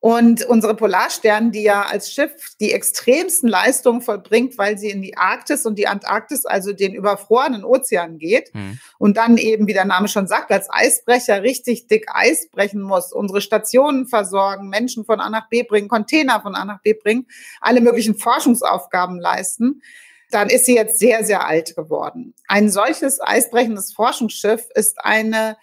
[0.00, 2.30] Und unsere Polarstern, die ja als Schiff
[2.60, 7.64] die extremsten Leistungen vollbringt, weil sie in die Arktis und die Antarktis, also den überfrorenen
[7.64, 8.78] Ozean geht mhm.
[8.98, 13.12] und dann eben, wie der Name schon sagt, als Eisbrecher richtig dick Eis brechen muss,
[13.12, 17.26] unsere Stationen versorgen, Menschen von A nach B bringen, Container von A nach B bringen,
[17.60, 19.82] alle möglichen Forschungsaufgaben leisten,
[20.30, 22.34] dann ist sie jetzt sehr, sehr alt geworden.
[22.46, 25.56] Ein solches eisbrechendes Forschungsschiff ist eine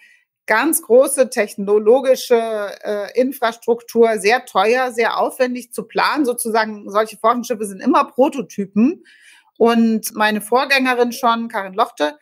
[0.46, 2.36] ganz große technologische
[2.84, 6.24] äh, Infrastruktur, sehr teuer, sehr aufwendig zu planen.
[6.24, 9.04] Sozusagen, solche Forschungsschiffe sind immer Prototypen.
[9.58, 12.18] Und meine Vorgängerin schon, Karin Lochte,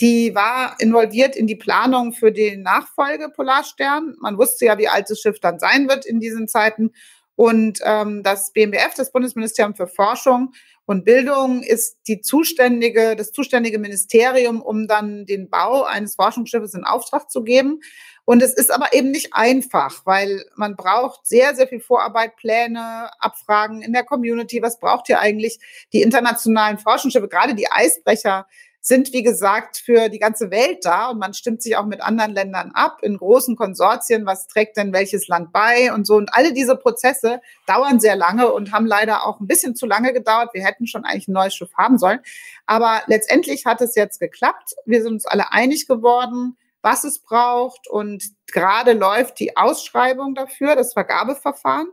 [0.00, 4.16] die war involviert in die Planung für den Nachfolge Polarstern.
[4.20, 6.92] Man wusste ja, wie alt das Schiff dann sein wird in diesen Zeiten.
[7.34, 10.52] Und ähm, das BMBF, das Bundesministerium für Forschung
[10.86, 16.84] und Bildung, ist die zuständige, das zuständige Ministerium, um dann den Bau eines Forschungsschiffes in
[16.84, 17.80] Auftrag zu geben.
[18.24, 23.10] Und es ist aber eben nicht einfach, weil man braucht sehr, sehr viel Vorarbeit, Pläne,
[23.20, 24.62] Abfragen in der Community.
[24.62, 25.58] Was braucht ihr eigentlich?
[25.92, 28.46] Die internationalen Forschungsschiffe, gerade die Eisbrecher,
[28.86, 32.32] sind, wie gesagt, für die ganze Welt da und man stimmt sich auch mit anderen
[32.32, 36.14] Ländern ab in großen Konsortien, was trägt denn welches Land bei und so.
[36.14, 40.12] Und alle diese Prozesse dauern sehr lange und haben leider auch ein bisschen zu lange
[40.12, 40.50] gedauert.
[40.52, 42.20] Wir hätten schon eigentlich ein neues Schiff haben sollen.
[42.66, 44.76] Aber letztendlich hat es jetzt geklappt.
[44.84, 47.88] Wir sind uns alle einig geworden was es braucht.
[47.88, 51.88] Und gerade läuft die Ausschreibung dafür, das Vergabeverfahren.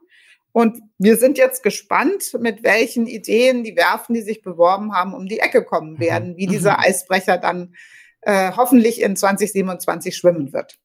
[0.53, 5.27] Und wir sind jetzt gespannt, mit welchen Ideen die Werfen, die sich beworben haben, um
[5.27, 5.99] die Ecke kommen mhm.
[5.99, 6.83] werden, wie dieser mhm.
[6.85, 7.75] Eisbrecher dann
[8.21, 10.77] äh, hoffentlich in 2027 schwimmen wird.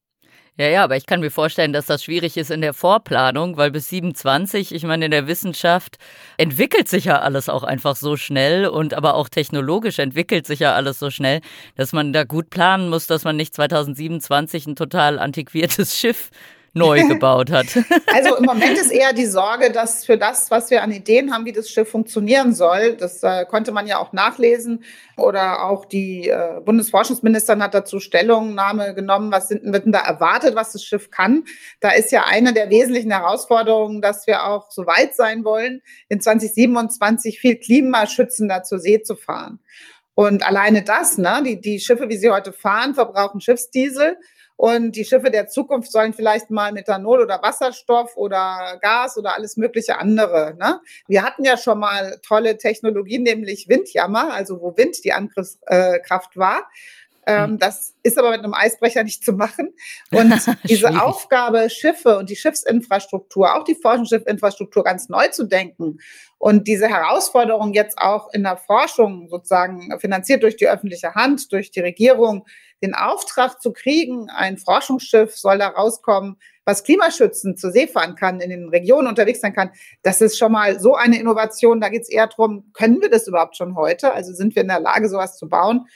[0.57, 3.71] Ja, ja, aber ich kann mir vorstellen, dass das schwierig ist in der Vorplanung, weil
[3.71, 5.99] bis 27, ich meine, in der Wissenschaft
[6.37, 10.73] entwickelt sich ja alles auch einfach so schnell und aber auch technologisch entwickelt sich ja
[10.73, 11.43] alles so schnell,
[11.77, 16.31] dass man da gut planen muss, dass man nicht 2027 ein total antiquiertes Schiff
[16.73, 17.67] neu gebaut hat.
[18.07, 21.45] Also im Moment ist eher die Sorge, dass für das, was wir an Ideen haben,
[21.45, 24.83] wie das Schiff funktionieren soll, das äh, konnte man ja auch nachlesen
[25.17, 30.55] oder auch die äh, Bundesforschungsministerin hat dazu Stellungnahme genommen, was sind, wird denn da erwartet,
[30.55, 31.45] was das Schiff kann.
[31.81, 36.21] Da ist ja eine der wesentlichen Herausforderungen, dass wir auch so weit sein wollen, in
[36.21, 39.61] 2027 viel klimaschützender zur See zu fahren.
[40.15, 44.17] Und alleine das, ne, die, die Schiffe, wie sie heute fahren, verbrauchen Schiffsdiesel.
[44.59, 49.57] Und die Schiffe der Zukunft sollen vielleicht mal Methanol oder Wasserstoff oder Gas oder alles
[49.57, 50.57] mögliche andere.
[50.59, 50.81] Ne?
[51.07, 56.69] Wir hatten ja schon mal tolle Technologien, nämlich Windjammer, also wo Wind die Angriffskraft war.
[57.29, 57.59] Ähm, mhm.
[57.59, 59.75] das ist aber mit einem Eisbrecher nicht zu machen.
[60.11, 60.33] Und
[60.65, 65.99] diese Aufgabe, Schiffe und die Schiffsinfrastruktur, auch die Forschungsschiffinfrastruktur ganz neu zu denken
[66.39, 71.71] und diese Herausforderung jetzt auch in der Forschung sozusagen finanziert durch die öffentliche Hand, durch
[71.71, 72.47] die Regierung,
[72.83, 78.41] den Auftrag zu kriegen, ein Forschungsschiff soll da rauskommen, was klimaschützend zur See fahren kann,
[78.41, 79.71] in den Regionen unterwegs sein kann,
[80.03, 81.81] das ist schon mal so eine Innovation.
[81.81, 84.13] Da geht es eher darum, können wir das überhaupt schon heute?
[84.13, 85.89] Also sind wir in der Lage, sowas zu bauen?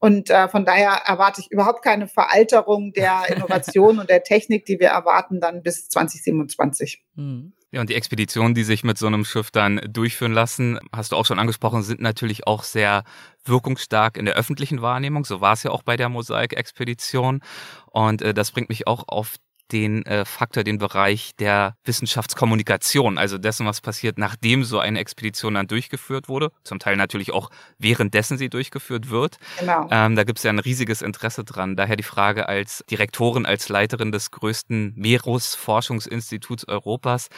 [0.00, 4.80] Und äh, von daher erwarte ich überhaupt keine Veralterung der Innovation und der Technik, die
[4.80, 7.04] wir erwarten dann bis 2027.
[7.14, 7.52] Mhm.
[7.72, 11.16] Ja, und die Expeditionen, die sich mit so einem Schiff dann durchführen lassen, hast du
[11.16, 13.04] auch schon angesprochen, sind natürlich auch sehr
[13.44, 15.24] wirkungsstark in der öffentlichen Wahrnehmung.
[15.24, 17.42] So war es ja auch bei der Mosaik-Expedition.
[17.86, 19.36] Und äh, das bringt mich auch auf
[19.72, 25.54] den äh, Faktor, den Bereich der Wissenschaftskommunikation, also dessen, was passiert, nachdem so eine Expedition
[25.54, 29.38] dann durchgeführt wurde, zum Teil natürlich auch währenddessen sie durchgeführt wird.
[29.58, 29.88] Genau.
[29.90, 31.76] Ähm, da gibt es ja ein riesiges Interesse dran.
[31.76, 37.28] Daher die Frage als Direktorin, als Leiterin des größten Meeresforschungsinstituts Europas,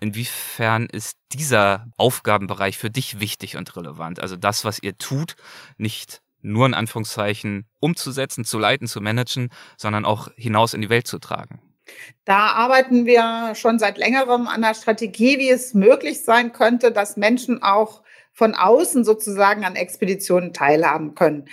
[0.00, 4.20] inwiefern ist dieser Aufgabenbereich für dich wichtig und relevant?
[4.20, 5.36] Also das, was ihr tut,
[5.76, 11.06] nicht nur in Anführungszeichen umzusetzen, zu leiten, zu managen, sondern auch hinaus in die Welt
[11.06, 11.60] zu tragen.
[12.24, 17.16] Da arbeiten wir schon seit längerem an der Strategie, wie es möglich sein könnte, dass
[17.16, 21.46] Menschen auch von außen sozusagen an Expeditionen teilhaben können.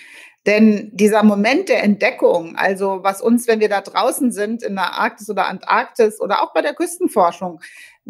[0.45, 4.93] Denn dieser Moment der Entdeckung, also was uns, wenn wir da draußen sind, in der
[4.93, 7.59] Arktis oder Antarktis oder auch bei der Küstenforschung,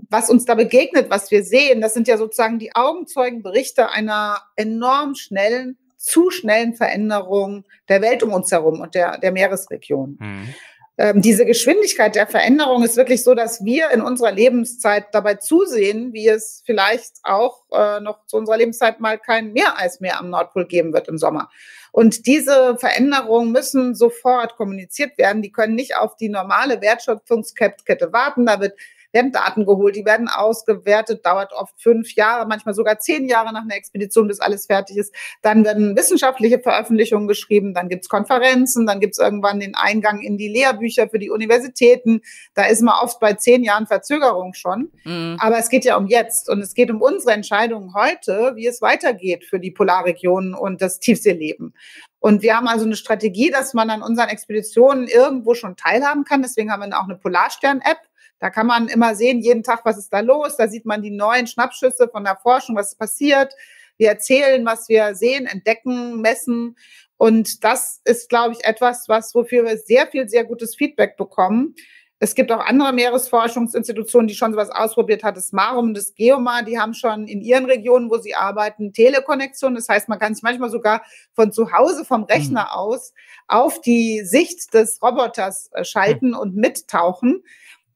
[0.09, 5.15] was uns da begegnet, was wir sehen, das sind ja sozusagen die Augenzeugenberichte einer enorm
[5.15, 10.17] schnellen, zu schnellen Veränderung der Welt um uns herum und der, der Meeresregion.
[10.19, 10.53] Mhm
[10.97, 16.12] ähm, diese Geschwindigkeit der Veränderung ist wirklich so, dass wir in unserer Lebenszeit dabei zusehen,
[16.12, 20.65] wie es vielleicht auch äh, noch zu unserer Lebenszeit mal kein Meereis mehr am Nordpol
[20.65, 21.50] geben wird im Sommer.
[21.91, 25.41] Und diese Veränderungen müssen sofort kommuniziert werden.
[25.41, 28.45] Die können nicht auf die normale Wertschöpfungskette warten.
[28.45, 28.73] Da wird
[29.17, 33.63] werden Daten geholt, die werden ausgewertet, dauert oft fünf Jahre, manchmal sogar zehn Jahre nach
[33.63, 35.13] einer Expedition, bis alles fertig ist.
[35.41, 40.47] Dann werden wissenschaftliche Veröffentlichungen geschrieben, dann gibt's Konferenzen, dann gibt's irgendwann den Eingang in die
[40.47, 42.21] Lehrbücher für die Universitäten.
[42.53, 44.91] Da ist man oft bei zehn Jahren Verzögerung schon.
[45.03, 45.37] Mhm.
[45.39, 48.81] Aber es geht ja um jetzt und es geht um unsere Entscheidungen heute, wie es
[48.81, 51.73] weitergeht für die Polarregionen und das Tiefseeleben.
[52.19, 56.41] Und wir haben also eine Strategie, dass man an unseren Expeditionen irgendwo schon teilhaben kann.
[56.41, 57.99] Deswegen haben wir auch eine Polarstern-App.
[58.40, 60.58] Da kann man immer sehen, jeden Tag, was ist da los.
[60.58, 63.54] Da sieht man die neuen Schnappschüsse von der Forschung, was passiert.
[63.98, 66.75] Wir erzählen, was wir sehen, entdecken, messen.
[67.17, 71.75] Und das ist, glaube ich, etwas, was, wofür wir sehr viel, sehr gutes Feedback bekommen.
[72.19, 75.38] Es gibt auch andere Meeresforschungsinstitutionen, die schon sowas ausprobiert hat.
[75.38, 79.75] Das Marum und das Geomar, die haben schon in ihren Regionen, wo sie arbeiten, Telekonnektion.
[79.75, 82.79] Das heißt, man kann sich manchmal sogar von zu Hause vom Rechner mhm.
[82.79, 83.13] aus
[83.48, 86.38] auf die Sicht des Roboters äh, schalten mhm.
[86.38, 87.44] und mittauchen.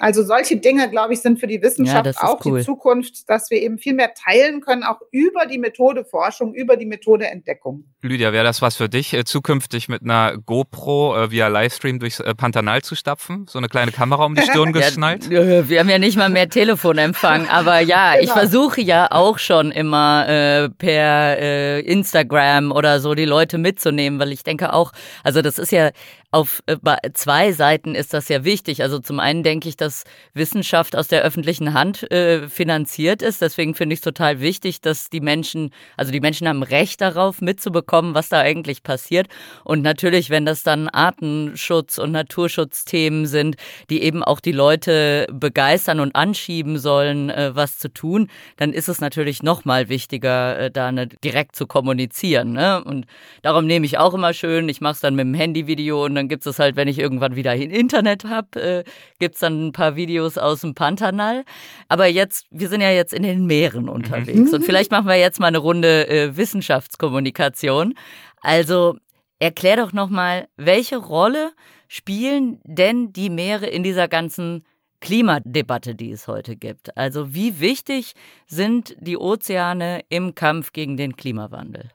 [0.02, 2.60] Also solche Dinge, glaube ich, sind für die Wissenschaft ja, auch cool.
[2.60, 6.76] die Zukunft, dass wir eben viel mehr teilen können, auch über die Methode Forschung, über
[6.76, 7.84] die Methode Entdeckung.
[8.02, 12.20] Lydia, wäre das was für dich, äh, zukünftig mit einer GoPro äh, via Livestream durchs
[12.20, 13.46] äh, Pantanal zu stapfen?
[13.48, 15.30] So eine kleine Kamera um die Stirn geschnallt?
[15.30, 18.24] Ja, wir haben ja nicht mal mehr Telefonempfang, aber ja, genau.
[18.24, 24.20] ich versuche ja auch schon immer äh, per äh, Instagram oder so die Leute mitzunehmen,
[24.20, 24.94] weil ich denke auch,
[25.24, 25.92] also das ist ja
[26.32, 26.78] auf äh,
[27.14, 28.82] zwei Seiten ist das ja wichtig.
[28.82, 33.42] Also zum einen denke ich, dass Wissenschaft aus der öffentlichen Hand äh, finanziert ist.
[33.42, 37.42] Deswegen finde ich es total wichtig, dass die Menschen, also die Menschen haben Recht darauf
[37.42, 39.28] mitzubekommen, was da eigentlich passiert.
[39.66, 43.58] Und natürlich, wenn das dann Artenschutz und Naturschutzthemen sind,
[43.90, 48.88] die eben auch die Leute begeistern und anschieben sollen, äh, was zu tun, dann ist
[48.88, 52.54] es natürlich noch mal wichtiger, äh, da ne, direkt zu kommunizieren.
[52.54, 52.82] Ne?
[52.82, 53.06] Und
[53.42, 56.28] darum nehme ich auch immer schön, ich mache es dann mit dem Handyvideo und dann
[56.28, 58.84] gibt es halt, wenn ich irgendwann wieder Internet habe, äh,
[59.20, 61.44] gibt es dann ein paar Videos aus dem Pantanal.
[61.88, 64.54] Aber jetzt, wir sind ja jetzt in den Meeren unterwegs mhm.
[64.54, 67.96] und vielleicht machen wir jetzt mal eine Runde äh, Wissenschaftskommunikation.
[68.42, 68.98] Also
[69.40, 71.54] erklär doch nochmal, welche Rolle
[71.88, 74.64] spielen denn die Meere in dieser ganzen
[75.00, 76.96] Klimadebatte, die es heute gibt?
[76.96, 78.14] Also wie wichtig
[78.46, 81.90] sind die Ozeane im Kampf gegen den Klimawandel?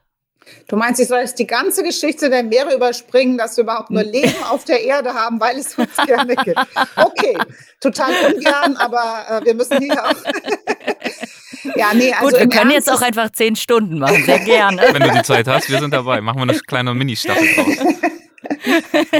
[0.67, 4.03] Du meinst, ich soll jetzt die ganze Geschichte der Meere überspringen, dass wir überhaupt nur
[4.03, 6.59] Leben auf der Erde haben, weil es uns gerne gibt.
[6.95, 7.37] Okay,
[7.79, 10.13] total ungern, aber äh, wir müssen hier auch.
[11.75, 14.81] ja, nee, also Gut, wir können Ernst jetzt auch einfach zehn Stunden machen, sehr gerne.
[14.91, 16.21] Wenn du die Zeit hast, wir sind dabei.
[16.21, 18.11] Machen wir eine kleine Mini-Staffel draus.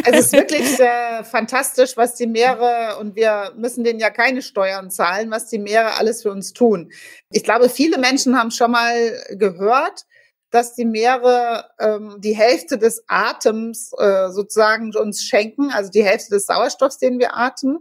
[0.05, 4.89] es ist wirklich äh, fantastisch, was die Meere, und wir müssen denen ja keine Steuern
[4.89, 6.91] zahlen, was die Meere alles für uns tun.
[7.31, 10.05] Ich glaube, viele Menschen haben schon mal gehört,
[10.49, 16.29] dass die Meere ähm, die Hälfte des Atems äh, sozusagen uns schenken, also die Hälfte
[16.29, 17.79] des Sauerstoffs, den wir atmen.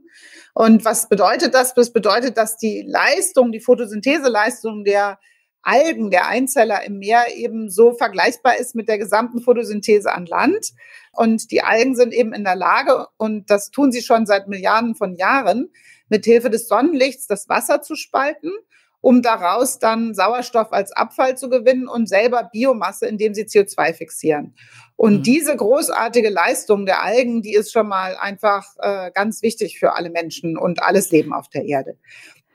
[0.54, 1.74] Und was bedeutet das?
[1.74, 5.18] Das bedeutet, dass die Leistung, die Photosyntheseleistung der
[5.62, 10.72] Algen, der Einzeller im Meer eben so vergleichbar ist mit der gesamten Photosynthese an Land.
[11.12, 14.94] Und die Algen sind eben in der Lage, und das tun sie schon seit Milliarden
[14.94, 15.70] von Jahren,
[16.08, 18.52] mit Hilfe des Sonnenlichts das Wasser zu spalten
[19.00, 24.54] um daraus dann Sauerstoff als Abfall zu gewinnen und selber Biomasse, indem sie CO2 fixieren.
[24.96, 25.22] Und mhm.
[25.22, 30.10] diese großartige Leistung der Algen, die ist schon mal einfach äh, ganz wichtig für alle
[30.10, 31.96] Menschen und alles Leben auf der Erde.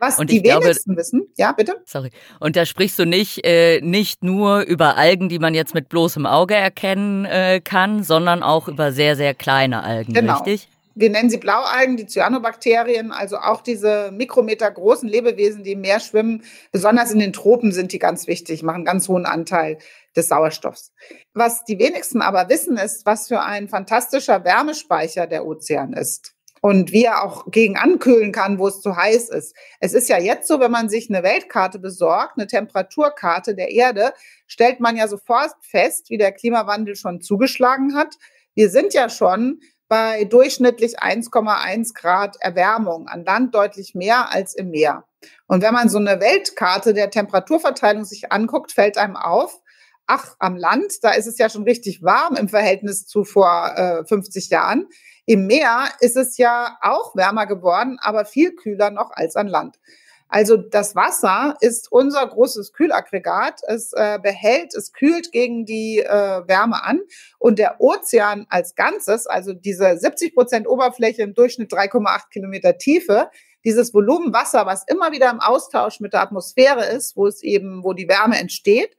[0.01, 1.75] Was und die wenigsten glaube, wissen, ja, bitte?
[1.85, 2.09] Sorry.
[2.39, 6.25] Und da sprichst du nicht, äh, nicht nur über Algen, die man jetzt mit bloßem
[6.25, 10.33] Auge erkennen äh, kann, sondern auch über sehr, sehr kleine Algen, genau.
[10.33, 10.67] richtig?
[10.95, 15.99] Wir nennen sie Blaualgen, die Cyanobakterien, also auch diese Mikrometer großen Lebewesen, die im Meer
[15.99, 16.43] schwimmen.
[16.71, 19.77] Besonders in den Tropen sind die ganz wichtig, machen ganz hohen Anteil
[20.15, 20.91] des Sauerstoffs.
[21.33, 26.91] Was die wenigsten aber wissen, ist, was für ein fantastischer Wärmespeicher der Ozean ist und
[26.91, 29.55] wie er auch gegen ankühlen kann, wo es zu heiß ist.
[29.79, 34.13] Es ist ja jetzt so, wenn man sich eine Weltkarte besorgt, eine Temperaturkarte der Erde,
[34.47, 38.15] stellt man ja sofort fest, wie der Klimawandel schon zugeschlagen hat.
[38.53, 39.61] Wir sind ja schon
[39.91, 45.03] bei durchschnittlich 1,1 Grad Erwärmung, an Land deutlich mehr als im Meer.
[45.47, 49.59] Und wenn man so eine Weltkarte der Temperaturverteilung sich anguckt, fällt einem auf,
[50.07, 54.05] ach, am Land, da ist es ja schon richtig warm im Verhältnis zu vor äh,
[54.05, 54.87] 50 Jahren.
[55.25, 59.75] Im Meer ist es ja auch wärmer geworden, aber viel kühler noch als an Land.
[60.31, 63.59] Also das Wasser ist unser großes Kühlaggregat.
[63.67, 67.01] Es äh, behält, es kühlt gegen die äh, Wärme an.
[67.37, 73.29] Und der Ozean als Ganzes, also diese 70 Prozent Oberfläche im Durchschnitt 3,8 Kilometer Tiefe,
[73.65, 77.83] dieses Volumen Wasser, was immer wieder im Austausch mit der Atmosphäre ist, wo es eben,
[77.83, 78.95] wo die Wärme entsteht,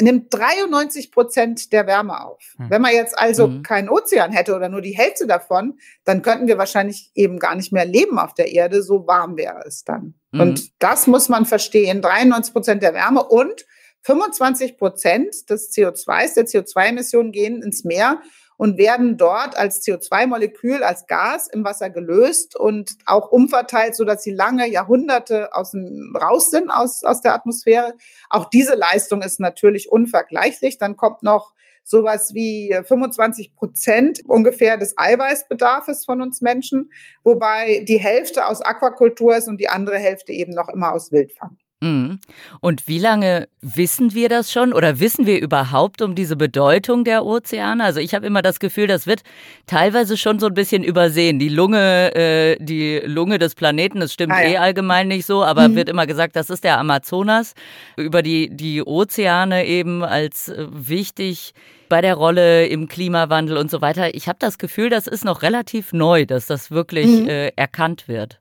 [0.00, 2.54] nimmt 93 Prozent der Wärme auf.
[2.56, 2.70] Hm.
[2.70, 3.64] Wenn man jetzt also mhm.
[3.64, 7.72] keinen Ozean hätte oder nur die Hälfte davon, dann könnten wir wahrscheinlich eben gar nicht
[7.72, 8.84] mehr leben auf der Erde.
[8.84, 10.14] So warm wäre es dann.
[10.30, 10.40] Mhm.
[10.40, 12.02] Und das muss man verstehen.
[12.02, 13.64] 93 Prozent der Wärme und
[14.02, 18.20] 25 Prozent des CO2s, der CO2-Emissionen gehen ins Meer
[18.56, 24.22] und werden dort als CO2-Molekül, als Gas im Wasser gelöst und auch umverteilt, so dass
[24.22, 27.94] sie lange Jahrhunderte aus dem, raus sind aus, aus der Atmosphäre.
[28.28, 30.78] Auch diese Leistung ist natürlich unvergleichlich.
[30.78, 31.54] Dann kommt noch
[31.88, 36.92] sowas wie 25 Prozent ungefähr des Eiweißbedarfes von uns Menschen,
[37.24, 41.56] wobei die Hälfte aus Aquakultur ist und die andere Hälfte eben noch immer aus Wildfang.
[41.80, 42.18] Mhm.
[42.60, 47.24] Und wie lange wissen wir das schon oder wissen wir überhaupt um diese Bedeutung der
[47.24, 47.84] Ozeane?
[47.84, 49.22] Also ich habe immer das Gefühl, das wird
[49.66, 51.38] teilweise schon so ein bisschen übersehen.
[51.38, 54.48] Die Lunge, äh, die Lunge des Planeten, das stimmt ah, ja.
[54.48, 55.76] eh allgemein nicht so, aber mhm.
[55.76, 57.54] wird immer gesagt, das ist der Amazonas.
[57.96, 61.54] Über die, die Ozeane eben als äh, wichtig
[61.88, 64.14] bei der Rolle im Klimawandel und so weiter.
[64.16, 67.28] Ich habe das Gefühl, das ist noch relativ neu, dass das wirklich mhm.
[67.28, 68.40] äh, erkannt wird.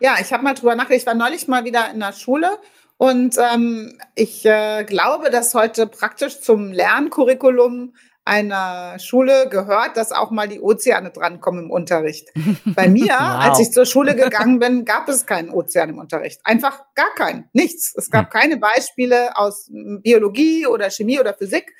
[0.00, 1.00] Ja, ich habe mal drüber nachgedacht.
[1.00, 2.58] Ich war neulich mal wieder in der Schule
[2.96, 10.30] und ähm, ich äh, glaube, dass heute praktisch zum Lerncurriculum einer Schule gehört, dass auch
[10.30, 12.30] mal die Ozeane drankommen im Unterricht.
[12.64, 13.44] Bei mir, wow.
[13.44, 16.40] als ich zur Schule gegangen bin, gab es keinen Ozean im Unterricht.
[16.44, 17.48] Einfach gar keinen.
[17.52, 17.94] Nichts.
[17.96, 18.40] Es gab hm.
[18.40, 21.74] keine Beispiele aus Biologie oder Chemie oder Physik.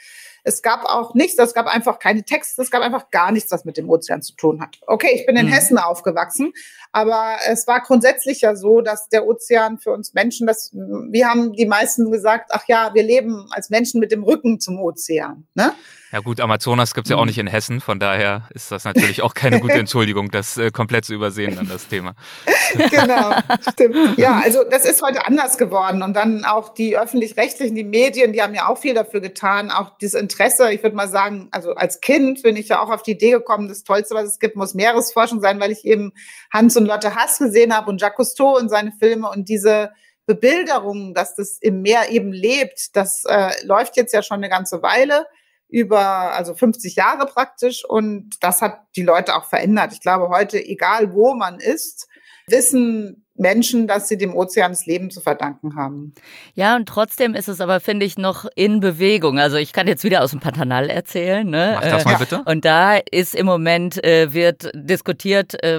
[0.45, 3.65] Es gab auch nichts, es gab einfach keine Texte, es gab einfach gar nichts, was
[3.65, 4.79] mit dem Ozean zu tun hat.
[4.87, 5.51] Okay, ich bin in mhm.
[5.51, 6.53] Hessen aufgewachsen,
[6.93, 11.55] aber es war grundsätzlich ja so, dass der Ozean für uns Menschen, das, wir haben
[11.55, 15.47] die meisten gesagt, ach ja, wir leben als Menschen mit dem Rücken zum Ozean.
[15.55, 15.73] Ne?
[16.15, 17.27] Ja gut, Amazonas gibt's ja auch mhm.
[17.27, 21.05] nicht in Hessen, von daher ist das natürlich auch keine gute Entschuldigung, das äh, komplett
[21.05, 22.15] zu übersehen an das Thema.
[22.89, 23.35] genau,
[23.73, 24.17] stimmt.
[24.17, 28.43] Ja, also das ist heute anders geworden und dann auch die öffentlich-rechtlichen, die Medien, die
[28.43, 32.01] haben ja auch viel dafür getan, auch dieses Interesse, ich würde mal sagen, also als
[32.01, 34.75] Kind bin ich ja auch auf die Idee gekommen, das Tollste, was es gibt, muss
[34.75, 36.13] Meeresforschung sein, weil ich eben
[36.53, 39.91] Hans und Lotte Hass gesehen habe und Jacques Cousteau und seine Filme und diese
[40.27, 44.81] Bebilderung, dass das im Meer eben lebt, das äh, läuft jetzt ja schon eine ganze
[44.81, 45.27] Weile
[45.75, 47.85] über, also 50 Jahre praktisch.
[47.85, 49.93] Und das hat die Leute auch verändert.
[49.93, 52.07] Ich glaube, heute, egal wo man ist,
[52.47, 56.15] wissen Menschen, dass sie dem Ozean das Leben zu verdanken haben.
[56.55, 59.41] Ja, und trotzdem ist es aber, finde ich, noch in Bewegung.
[59.41, 61.49] Also ich kann jetzt wieder aus dem Pantanal erzählen.
[61.49, 61.73] Ne?
[61.75, 62.43] Mach das mal bitte.
[62.45, 65.79] Und da ist im Moment, äh, wird diskutiert äh,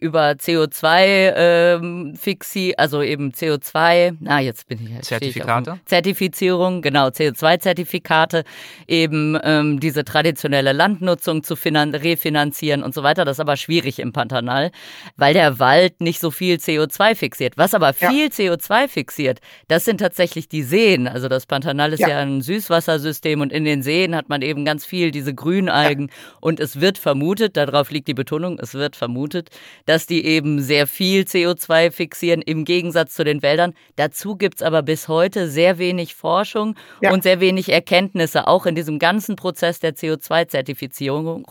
[0.00, 5.78] über CO2 äh, Fixi, also eben CO2, na jetzt bin ich halt Zertifikate?
[5.84, 8.42] Zertifizierung, genau, CO2-Zertifikate,
[8.88, 13.24] eben ähm, diese traditionelle Landnutzung zu refinanzieren und so weiter.
[13.24, 14.72] Das ist aber schwierig im Pantanal,
[15.16, 17.56] weil der Wald nicht so viel CO2 CO2 fixiert.
[17.56, 18.52] Was aber viel ja.
[18.52, 21.06] CO2 fixiert, das sind tatsächlich die Seen.
[21.08, 22.08] Also das Pantanal ist ja.
[22.08, 22.18] ja.
[22.20, 26.08] ein Süßwassersystem und in den Seen hat man eben ganz viel diese Grünalgen.
[26.08, 26.14] Ja.
[26.40, 29.50] Und es wird vermutet, darauf liegt die Betonung, es wird vermutet,
[29.84, 33.74] dass die eben sehr viel CO2 fixieren im Gegensatz zu den Wäldern.
[33.96, 38.98] Dazu gibt's aber bis heute sehr wenig Forschung und sehr wenig Erkenntnisse, auch in diesem
[38.98, 41.44] ganzen Prozess der CO2-Zertifizierung,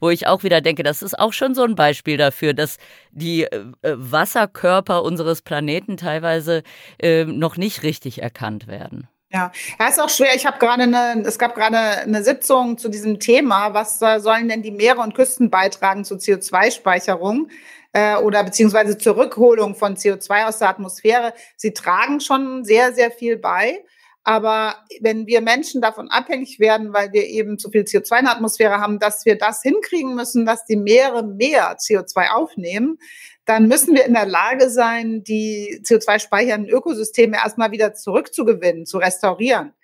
[0.00, 2.78] wo ich auch wieder denke, das ist auch schon so ein Beispiel dafür, dass
[3.12, 6.64] die äh, Wasserkörper Körper unseres Planeten teilweise
[7.00, 9.06] äh, noch nicht richtig erkannt werden.
[9.30, 10.34] Ja, ja, ist auch schwer.
[10.34, 13.72] Ich habe gerade eine, es gab gerade eine Sitzung zu diesem Thema.
[13.72, 17.50] Was sollen denn die Meere und Küsten beitragen zur CO2-Speicherung
[17.92, 21.34] äh, oder beziehungsweise zur Rückholung von CO2 aus der Atmosphäre?
[21.56, 23.84] Sie tragen schon sehr, sehr viel bei.
[24.24, 28.34] Aber wenn wir Menschen davon abhängig werden, weil wir eben zu viel CO2 in der
[28.34, 32.98] Atmosphäre haben, dass wir das hinkriegen müssen, dass die Meere mehr CO2 aufnehmen,
[33.44, 39.74] dann müssen wir in der Lage sein, die CO2-speichernden Ökosysteme erstmal wieder zurückzugewinnen, zu restaurieren.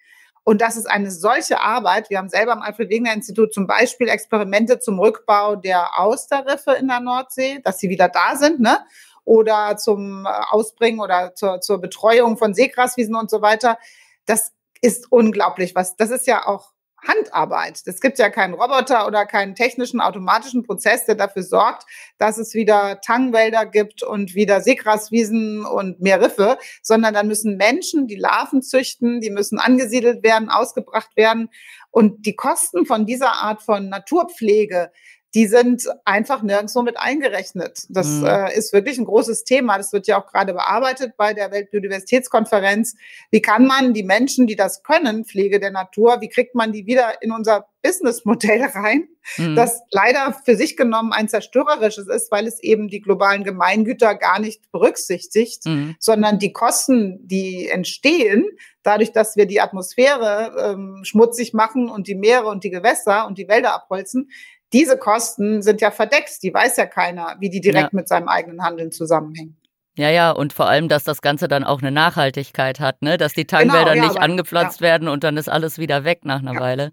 [0.44, 2.08] Und das ist eine solche Arbeit.
[2.08, 7.60] Wir haben selber am Alfred-Wegener-Institut zum Beispiel Experimente zum Rückbau der Austerriffe in der Nordsee,
[7.62, 8.78] dass sie wieder da sind, ne?
[9.24, 13.78] Oder zum äh, Ausbringen oder zur, zur Betreuung von Seegraswiesen und so weiter.
[14.24, 15.74] Das ist unglaublich.
[15.74, 16.72] Was, das ist ja auch
[17.06, 17.82] Handarbeit.
[17.84, 21.84] Es gibt ja keinen Roboter oder keinen technischen automatischen Prozess, der dafür sorgt,
[22.18, 28.06] dass es wieder Tangwälder gibt und wieder Seegraswiesen und mehr Riffe, sondern dann müssen Menschen
[28.06, 31.48] die Larven züchten, die müssen angesiedelt werden, ausgebracht werden.
[31.90, 34.90] Und die Kosten von dieser Art von Naturpflege
[35.34, 37.84] die sind einfach nirgendwo mit eingerechnet.
[37.88, 38.26] Das mhm.
[38.26, 39.76] äh, ist wirklich ein großes Thema.
[39.76, 42.96] Das wird ja auch gerade bearbeitet bei der Weltbiodiversitätskonferenz.
[43.30, 46.86] Wie kann man die Menschen, die das können, Pflege der Natur, wie kriegt man die
[46.86, 49.56] wieder in unser Businessmodell rein, mhm.
[49.56, 54.40] das leider für sich genommen ein zerstörerisches ist, weil es eben die globalen Gemeingüter gar
[54.40, 55.96] nicht berücksichtigt, mhm.
[55.98, 58.46] sondern die Kosten, die entstehen,
[58.82, 63.38] dadurch, dass wir die Atmosphäre ähm, schmutzig machen und die Meere und die Gewässer und
[63.38, 64.30] die Wälder abholzen,
[64.72, 66.42] diese Kosten sind ja verdeckt.
[66.42, 67.96] Die weiß ja keiner, wie die direkt ja.
[67.96, 69.56] mit seinem eigenen Handeln zusammenhängen.
[69.96, 73.18] Ja, ja, und vor allem, dass das Ganze dann auch eine Nachhaltigkeit hat, ne?
[73.18, 74.86] Dass die Tangwälder genau, ja, nicht aber, angepflanzt ja.
[74.86, 76.60] werden und dann ist alles wieder weg nach einer ja.
[76.60, 76.92] Weile.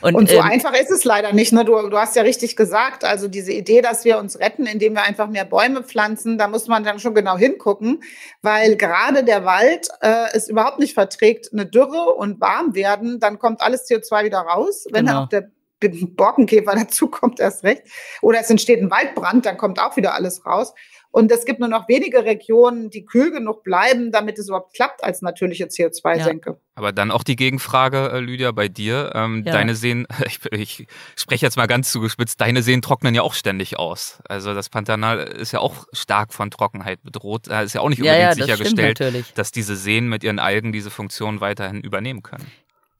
[0.00, 1.52] Und, und so ähm, einfach ist es leider nicht.
[1.52, 1.66] Ne?
[1.66, 5.02] Du, du hast ja richtig gesagt, also diese Idee, dass wir uns retten, indem wir
[5.02, 8.02] einfach mehr Bäume pflanzen, da muss man dann schon genau hingucken,
[8.40, 13.38] weil gerade der Wald äh, es überhaupt nicht verträgt, eine Dürre und warm werden, dann
[13.38, 14.86] kommt alles CO2 wieder raus.
[14.90, 15.24] Wenn genau.
[15.24, 15.50] auch der
[15.80, 17.82] Borkenkäfer dazu kommt erst recht.
[18.22, 20.74] Oder es entsteht ein Waldbrand, dann kommt auch wieder alles raus.
[21.10, 25.02] Und es gibt nur noch wenige Regionen, die kühl genug bleiben, damit es überhaupt klappt
[25.02, 26.50] als natürliche CO2-Senke.
[26.50, 26.56] Ja.
[26.74, 29.12] Aber dann auch die Gegenfrage, äh, Lydia, bei dir.
[29.14, 29.52] Ähm, ja.
[29.52, 33.78] Deine Seen, ich, ich spreche jetzt mal ganz zugespitzt, deine Seen trocknen ja auch ständig
[33.78, 34.18] aus.
[34.28, 37.46] Also das Pantanal ist ja auch stark von Trockenheit bedroht.
[37.46, 40.90] Da ist ja auch nicht unbedingt ja, sichergestellt, dass diese Seen mit ihren Algen diese
[40.90, 42.46] Funktion weiterhin übernehmen können.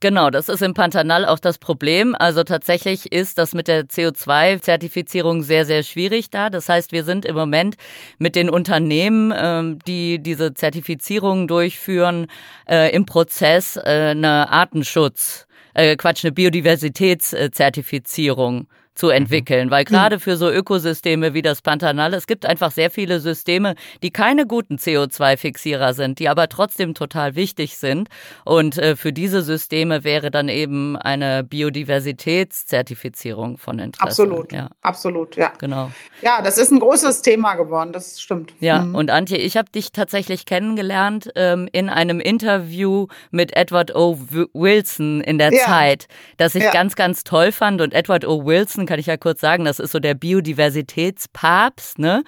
[0.00, 2.14] Genau, das ist im Pantanal auch das Problem.
[2.16, 6.50] Also tatsächlich ist das mit der CO2-Zertifizierung sehr, sehr schwierig da.
[6.50, 7.74] Das heißt, wir sind im Moment
[8.18, 12.28] mit den Unternehmen, ähm, die diese Zertifizierung durchführen,
[12.68, 18.68] äh, im Prozess äh, eine Artenschutz, äh, Quatsch, eine Biodiversitätszertifizierung
[18.98, 19.12] zu mhm.
[19.12, 20.20] entwickeln, weil gerade mhm.
[20.20, 24.74] für so Ökosysteme wie das Pantanal, es gibt einfach sehr viele Systeme, die keine guten
[24.76, 28.08] CO2-Fixierer sind, die aber trotzdem total wichtig sind.
[28.44, 34.22] Und äh, für diese Systeme wäre dann eben eine Biodiversitätszertifizierung von Interesse.
[34.22, 34.70] Absolut, ja.
[34.82, 35.52] absolut, ja.
[35.58, 35.92] Genau.
[36.20, 38.52] Ja, das ist ein großes Thema geworden, das stimmt.
[38.58, 38.96] Ja, mhm.
[38.96, 44.18] und Antje, ich habe dich tatsächlich kennengelernt ähm, in einem Interview mit Edward O.
[44.52, 45.66] Wilson in der ja.
[45.66, 46.72] Zeit, das ich ja.
[46.72, 47.80] ganz, ganz toll fand.
[47.80, 48.44] Und Edward O.
[48.44, 52.24] Wilson kann ich ja kurz sagen, das ist so der Biodiversitätspapst, ne?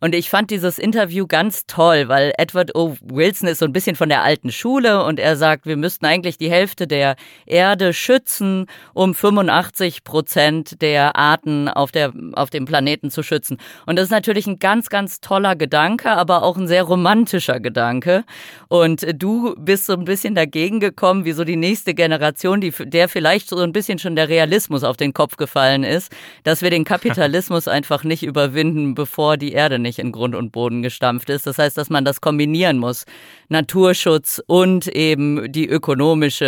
[0.00, 2.94] Und ich fand dieses Interview ganz toll, weil Edward O.
[3.02, 6.38] Wilson ist so ein bisschen von der alten Schule und er sagt, wir müssten eigentlich
[6.38, 13.10] die Hälfte der Erde schützen, um 85 Prozent der Arten auf, der, auf dem Planeten
[13.10, 13.58] zu schützen.
[13.86, 18.24] Und das ist natürlich ein ganz, ganz toller Gedanke, aber auch ein sehr romantischer Gedanke.
[18.68, 23.08] Und du bist so ein bisschen dagegen gekommen, wie so die nächste Generation, die, der
[23.08, 26.12] vielleicht so ein bisschen schon der Realismus auf den Kopf gefallen ist ist,
[26.44, 30.82] dass wir den Kapitalismus einfach nicht überwinden, bevor die Erde nicht in Grund und Boden
[30.82, 31.46] gestampft ist.
[31.46, 33.04] Das heißt, dass man das kombinieren muss.
[33.48, 36.46] Naturschutz und eben die ökonomische,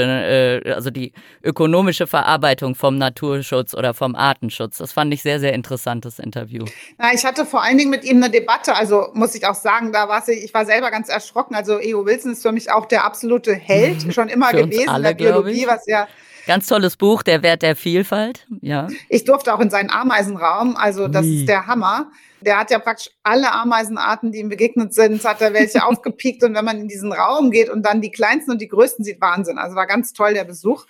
[0.65, 4.79] äh, also die ökonomische Verarbeitung vom Naturschutz oder vom Artenschutz.
[4.79, 6.65] Das fand ich sehr, sehr interessantes Interview.
[6.99, 9.93] Ja, ich hatte vor allen Dingen mit ihm eine Debatte, also muss ich auch sagen,
[9.93, 11.55] da war ich, ich war selber ganz erschrocken.
[11.55, 12.07] Also E.O.
[12.07, 15.67] Wilson ist für mich auch der absolute Held, schon immer gewesen alle, in der Biologie,
[15.67, 16.09] was ja
[16.47, 18.47] Ganz tolles Buch, Der Wert der Vielfalt.
[18.61, 18.87] Ja.
[19.09, 21.41] Ich durfte auch in seinen Ameisenraum, also das Wie?
[21.41, 22.11] ist der Hammer.
[22.41, 26.45] Der hat ja praktisch alle Ameisenarten, die ihm begegnet sind, hat er welche aufgepiekt.
[26.45, 29.21] Und wenn man in diesen Raum geht und dann die kleinsten und die größten sieht,
[29.21, 29.59] Wahnsinn.
[29.59, 30.87] Also war ganz toll der Besuch.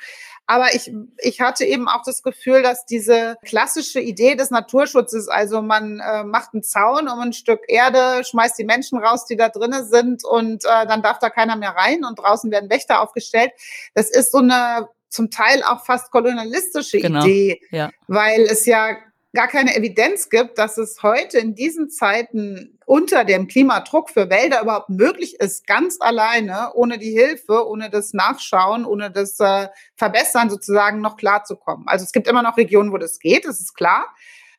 [0.48, 5.60] Aber ich, ich hatte eben auch das Gefühl, dass diese klassische Idee des Naturschutzes, also
[5.60, 9.48] man äh, macht einen Zaun um ein Stück Erde, schmeißt die Menschen raus, die da
[9.48, 13.50] drinnen sind und äh, dann darf da keiner mehr rein und draußen werden Wächter aufgestellt.
[13.94, 17.24] Das ist so eine zum Teil auch fast kolonialistische genau.
[17.24, 17.90] Idee, ja.
[18.06, 18.96] weil es ja
[19.34, 24.62] gar keine Evidenz gibt, dass es heute in diesen Zeiten unter dem Klimadruck für Wälder
[24.62, 30.48] überhaupt möglich ist, ganz alleine, ohne die Hilfe, ohne das Nachschauen, ohne das äh, Verbessern
[30.48, 31.86] sozusagen noch klarzukommen.
[31.86, 34.06] Also es gibt immer noch Regionen, wo das geht, das ist klar.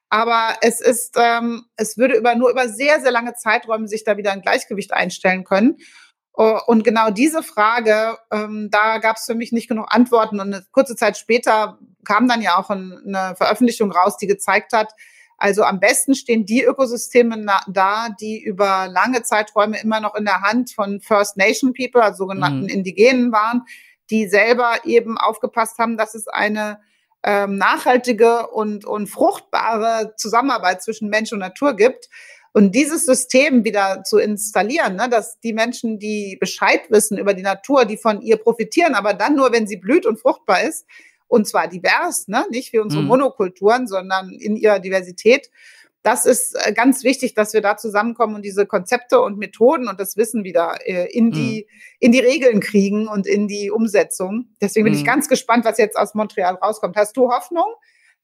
[0.10, 4.16] Aber es ist, ähm, es würde über nur über sehr, sehr lange Zeiträume sich da
[4.16, 5.78] wieder ein Gleichgewicht einstellen können.
[6.40, 10.40] Oh, und genau diese Frage, ähm, da gab es für mich nicht genug Antworten.
[10.40, 14.94] Und eine kurze Zeit später kam dann ja auch eine Veröffentlichung raus, die gezeigt hat,
[15.38, 20.42] also am besten stehen die Ökosysteme da, die über lange Zeiträume immer noch in der
[20.42, 22.70] Hand von First Nation People, also sogenannten mhm.
[22.70, 23.64] Indigenen waren,
[24.10, 26.80] die selber eben aufgepasst haben, dass es eine
[27.24, 32.10] ähm, nachhaltige und, und fruchtbare Zusammenarbeit zwischen Mensch und Natur gibt.
[32.58, 37.44] Und dieses System wieder zu installieren, ne, dass die Menschen, die Bescheid wissen über die
[37.44, 40.88] Natur, die von ihr profitieren, aber dann nur, wenn sie blüht und fruchtbar ist,
[41.28, 43.10] und zwar divers, ne, nicht wie unsere mhm.
[43.10, 45.52] Monokulturen, sondern in ihrer Diversität.
[46.02, 50.00] Das ist äh, ganz wichtig, dass wir da zusammenkommen und diese Konzepte und Methoden und
[50.00, 51.82] das Wissen wieder äh, in die mhm.
[52.00, 54.48] in die Regeln kriegen und in die Umsetzung.
[54.60, 55.00] Deswegen bin mhm.
[55.02, 56.98] ich ganz gespannt, was jetzt aus Montreal rauskommt.
[56.98, 57.72] Hast du Hoffnung,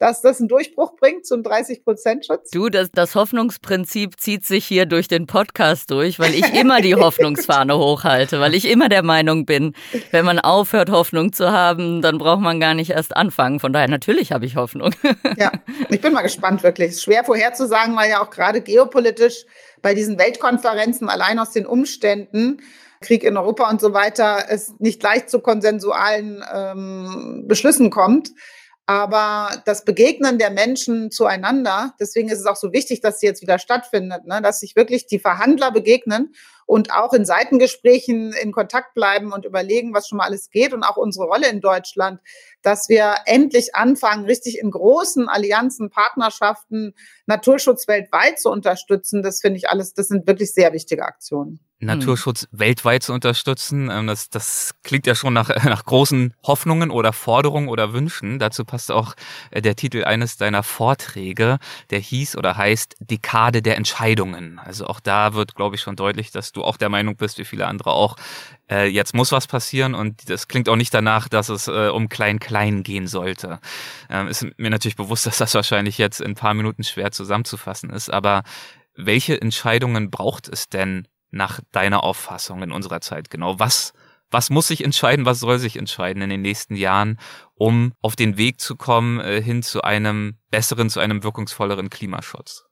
[0.04, 2.52] dass das einen Durchbruch bringt zum 30-Prozent-Schutz?
[2.52, 6.96] Du, das, das Hoffnungsprinzip zieht sich hier durch den Podcast durch, weil ich immer die
[6.98, 9.74] Hoffnungsfahne hochhalte, weil ich immer der Meinung bin,
[10.12, 13.62] wenn man aufhört, Hoffnung zu haben, dann braucht man gar nicht erst anfangen.
[13.62, 14.94] Von daher, natürlich habe ich Hoffnung.
[15.38, 15.52] Ja,
[15.90, 17.00] ich bin mal gespannt, wirklich.
[17.02, 19.46] Schwer vorherzusagen, weil ja auch gerade geopolitisch
[19.82, 22.62] bei diesen Weltkonferenzen allein aus den Umständen
[23.00, 28.32] Krieg in Europa und so weiter es nicht leicht zu konsensualen ähm, Beschlüssen kommt.
[28.86, 33.42] Aber das Begegnen der Menschen zueinander, deswegen ist es auch so wichtig, dass sie jetzt
[33.42, 34.42] wieder stattfindet, ne?
[34.42, 36.34] dass sich wirklich die Verhandler begegnen
[36.66, 40.84] und auch in Seitengesprächen in Kontakt bleiben und überlegen, was schon mal alles geht und
[40.84, 42.20] auch unsere Rolle in Deutschland,
[42.62, 46.94] dass wir endlich anfangen, richtig in großen Allianzen, Partnerschaften
[47.26, 49.24] Naturschutz weltweit zu unterstützen.
[49.24, 51.62] Das finde ich alles, das sind wirklich sehr wichtige Aktionen.
[51.86, 52.60] Naturschutz hm.
[52.60, 53.90] weltweit zu unterstützen.
[53.92, 58.40] Ähm, das, das klingt ja schon nach, nach großen Hoffnungen oder Forderungen oder Wünschen.
[58.40, 59.16] Dazu passt auch
[59.52, 61.60] äh, der Titel eines deiner Vorträge,
[61.90, 64.60] der hieß oder heißt Dekade der Entscheidungen.
[64.60, 67.46] Also auch da wird, glaube ich, schon deutlich, dass du auch der Meinung bist, wie
[67.46, 68.16] viele andere auch,
[68.70, 72.10] äh, jetzt muss was passieren und das klingt auch nicht danach, dass es äh, um
[72.10, 73.60] Klein-Klein gehen sollte.
[74.10, 77.90] Ähm, ist mir natürlich bewusst, dass das wahrscheinlich jetzt in ein paar Minuten schwer zusammenzufassen
[77.90, 78.44] ist, aber
[78.96, 83.60] welche Entscheidungen braucht es denn nach deiner Auffassung in unserer Zeit genau?
[83.60, 83.94] Was,
[84.32, 87.20] was muss sich entscheiden, was soll sich entscheiden in den nächsten Jahren,
[87.56, 92.66] um auf den Weg zu kommen äh, hin zu einem besseren, zu einem wirkungsvolleren Klimaschutz?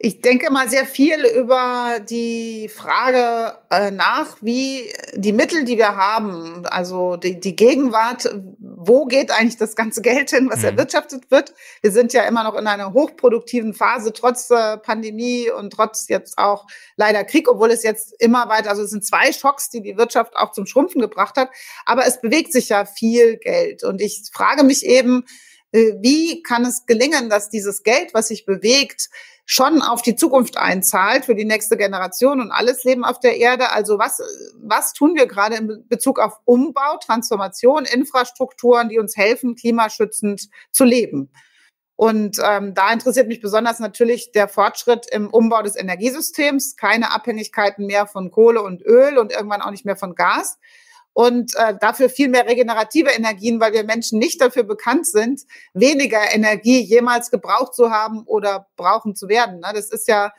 [0.00, 5.96] Ich denke mal sehr viel über die Frage äh, nach, wie die Mittel, die wir
[5.96, 10.66] haben, also die, die Gegenwart, wo geht eigentlich das ganze Geld hin, was mhm.
[10.66, 11.52] erwirtschaftet wird?
[11.82, 16.38] Wir sind ja immer noch in einer hochproduktiven Phase, trotz äh, Pandemie und trotz jetzt
[16.38, 19.96] auch leider Krieg, obwohl es jetzt immer weiter, also es sind zwei Schocks, die die
[19.96, 21.50] Wirtschaft auch zum Schrumpfen gebracht hat.
[21.86, 23.82] Aber es bewegt sich ja viel Geld.
[23.82, 25.24] Und ich frage mich eben,
[25.72, 29.08] äh, wie kann es gelingen, dass dieses Geld, was sich bewegt,
[29.50, 33.72] schon auf die Zukunft einzahlt für die nächste Generation und alles Leben auf der Erde.
[33.72, 34.20] Also was,
[34.60, 40.84] was tun wir gerade in Bezug auf Umbau, Transformation, Infrastrukturen, die uns helfen, klimaschützend zu
[40.84, 41.30] leben?
[41.96, 47.86] Und ähm, da interessiert mich besonders natürlich der Fortschritt im Umbau des Energiesystems, keine Abhängigkeiten
[47.86, 50.58] mehr von Kohle und Öl und irgendwann auch nicht mehr von Gas
[51.18, 55.42] und äh, dafür viel mehr regenerative Energien, weil wir Menschen nicht dafür bekannt sind,
[55.74, 59.58] weniger Energie jemals gebraucht zu haben oder brauchen zu werden.
[59.58, 59.72] Ne?
[59.74, 60.30] Das ist ja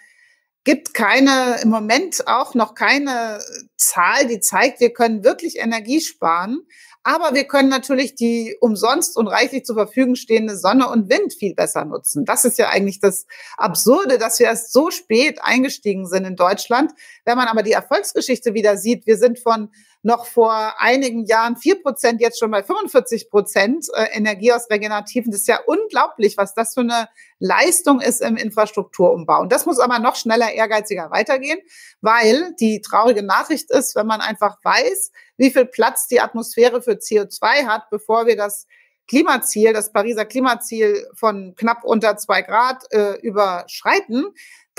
[0.63, 3.39] gibt keine im Moment auch noch keine
[3.75, 6.61] Zahl, die zeigt, wir können wirklich Energie sparen.
[7.03, 11.55] Aber wir können natürlich die umsonst und reichlich zur Verfügung stehende Sonne und Wind viel
[11.55, 12.23] besser nutzen.
[12.25, 13.25] Das ist ja eigentlich das
[13.57, 16.91] Absurde, dass wir erst so spät eingestiegen sind in Deutschland.
[17.25, 19.71] Wenn man aber die Erfolgsgeschichte wieder sieht, wir sind von
[20.01, 25.31] noch vor einigen Jahren vier Prozent, jetzt schon bei 45 Prozent äh, Energie aus Regenerativen.
[25.31, 29.41] Das ist ja unglaublich, was das für eine Leistung ist im Infrastrukturumbau.
[29.41, 31.59] Und das muss aber noch schneller, ehrgeiziger weitergehen,
[32.01, 36.93] weil die traurige Nachricht ist, wenn man einfach weiß, wie viel Platz die Atmosphäre für
[36.93, 38.67] CO2 hat, bevor wir das
[39.09, 44.27] Klimaziel, das Pariser Klimaziel von knapp unter zwei Grad äh, überschreiten,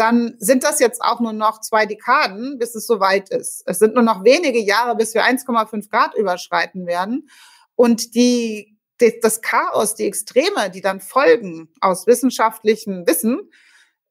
[0.00, 3.62] dann sind das jetzt auch nur noch zwei Dekaden, bis es soweit ist.
[3.66, 7.28] Es sind nur noch wenige Jahre, bis wir 1,5 Grad überschreiten werden.
[7.74, 13.50] Und die, die, das Chaos, die Extreme, die dann folgen aus wissenschaftlichem Wissen,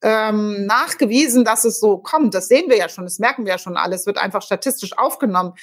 [0.03, 2.35] ähm, nachgewiesen, dass es so kommt.
[2.35, 5.53] Das sehen wir ja schon, das merken wir ja schon alles, wird einfach statistisch aufgenommen.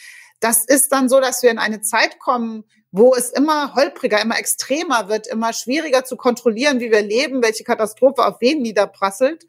[0.40, 4.38] Das ist dann so, dass wir in eine Zeit kommen, wo es immer holpriger, immer
[4.38, 9.46] extremer wird, immer schwieriger zu kontrollieren, wie wir leben, welche Katastrophe auf wen niederprasselt.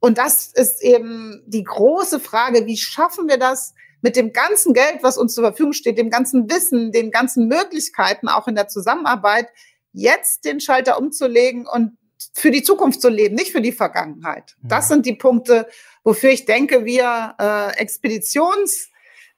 [0.00, 4.98] Und das ist eben die große Frage, wie schaffen wir das mit dem ganzen Geld,
[5.02, 9.48] was uns zur Verfügung steht, dem ganzen Wissen, den ganzen Möglichkeiten auch in der Zusammenarbeit,
[9.92, 11.96] jetzt den Schalter umzulegen und
[12.32, 14.56] für die Zukunft zu leben, nicht für die Vergangenheit.
[14.62, 15.68] Das sind die Punkte,
[16.04, 18.88] wofür ich denke, wir äh, Expeditions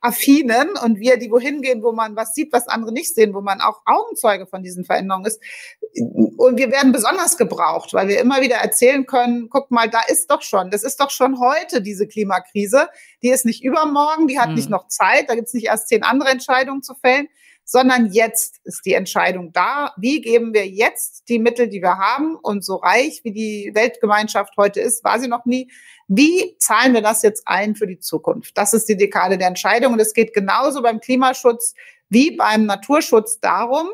[0.01, 3.41] affinen und wir, die wohin gehen, wo man was sieht, was andere nicht sehen, wo
[3.41, 5.41] man auch Augenzeuge von diesen Veränderungen ist.
[6.37, 10.31] Und wir werden besonders gebraucht, weil wir immer wieder erzählen können, guck mal, da ist
[10.31, 12.89] doch schon, das ist doch schon heute diese Klimakrise.
[13.23, 14.55] Die ist nicht übermorgen, die hat mhm.
[14.55, 17.29] nicht noch Zeit, da gibt's nicht erst zehn andere Entscheidungen zu fällen,
[17.71, 19.95] sondern jetzt ist die Entscheidung da.
[19.97, 22.35] Wie geben wir jetzt die Mittel, die wir haben?
[22.35, 25.71] Und so reich wie die Weltgemeinschaft heute ist, war sie noch nie.
[26.09, 28.59] Wie zahlen wir das jetzt ein für die Zukunft?
[28.59, 29.93] Das ist die Dekade der Entscheidung.
[29.93, 31.75] Und es geht genauso beim Klimaschutz
[32.09, 33.89] wie beim Naturschutz darum,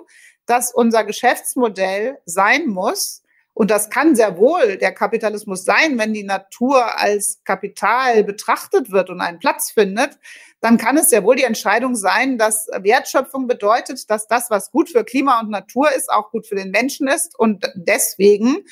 [0.46, 3.22] dass unser Geschäftsmodell sein muss,
[3.52, 9.08] und das kann sehr wohl der Kapitalismus sein, wenn die Natur als Kapital betrachtet wird
[9.08, 10.18] und einen Platz findet,
[10.66, 14.90] dann kann es sehr wohl die Entscheidung sein, dass Wertschöpfung bedeutet, dass das, was gut
[14.90, 18.64] für Klima und Natur ist, auch gut für den Menschen ist und deswegen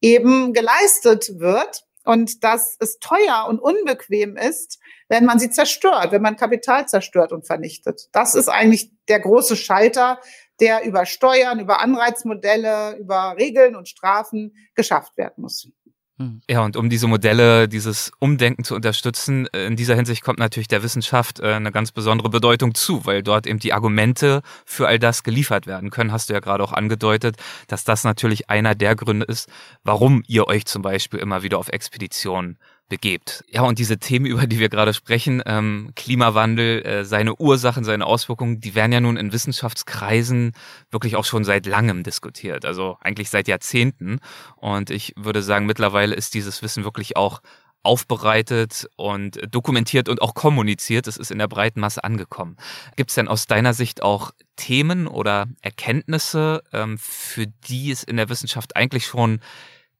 [0.00, 4.78] eben geleistet wird und dass es teuer und unbequem ist,
[5.10, 8.08] wenn man sie zerstört, wenn man Kapital zerstört und vernichtet.
[8.12, 10.20] Das ist eigentlich der große Schalter,
[10.58, 15.68] der über Steuern, über Anreizmodelle, über Regeln und Strafen geschafft werden muss.
[16.22, 16.40] Hm.
[16.48, 20.68] Ja, und um diese Modelle, dieses Umdenken zu unterstützen, äh, in dieser Hinsicht kommt natürlich
[20.68, 24.98] der Wissenschaft äh, eine ganz besondere Bedeutung zu, weil dort eben die Argumente für all
[24.98, 26.12] das geliefert werden können.
[26.12, 29.48] Hast du ja gerade auch angedeutet, dass das natürlich einer der Gründe ist,
[29.82, 32.58] warum ihr euch zum Beispiel immer wieder auf Expeditionen
[32.92, 33.42] begebt.
[33.48, 38.04] Ja, und diese Themen, über die wir gerade sprechen, ähm, Klimawandel, äh, seine Ursachen, seine
[38.04, 40.52] Auswirkungen, die werden ja nun in Wissenschaftskreisen
[40.90, 44.20] wirklich auch schon seit langem diskutiert, also eigentlich seit Jahrzehnten.
[44.56, 47.40] Und ich würde sagen, mittlerweile ist dieses Wissen wirklich auch
[47.82, 51.06] aufbereitet und dokumentiert und auch kommuniziert.
[51.06, 52.58] Es ist in der breiten Masse angekommen.
[52.96, 58.18] Gibt es denn aus deiner Sicht auch Themen oder Erkenntnisse, ähm, für die es in
[58.18, 59.40] der Wissenschaft eigentlich schon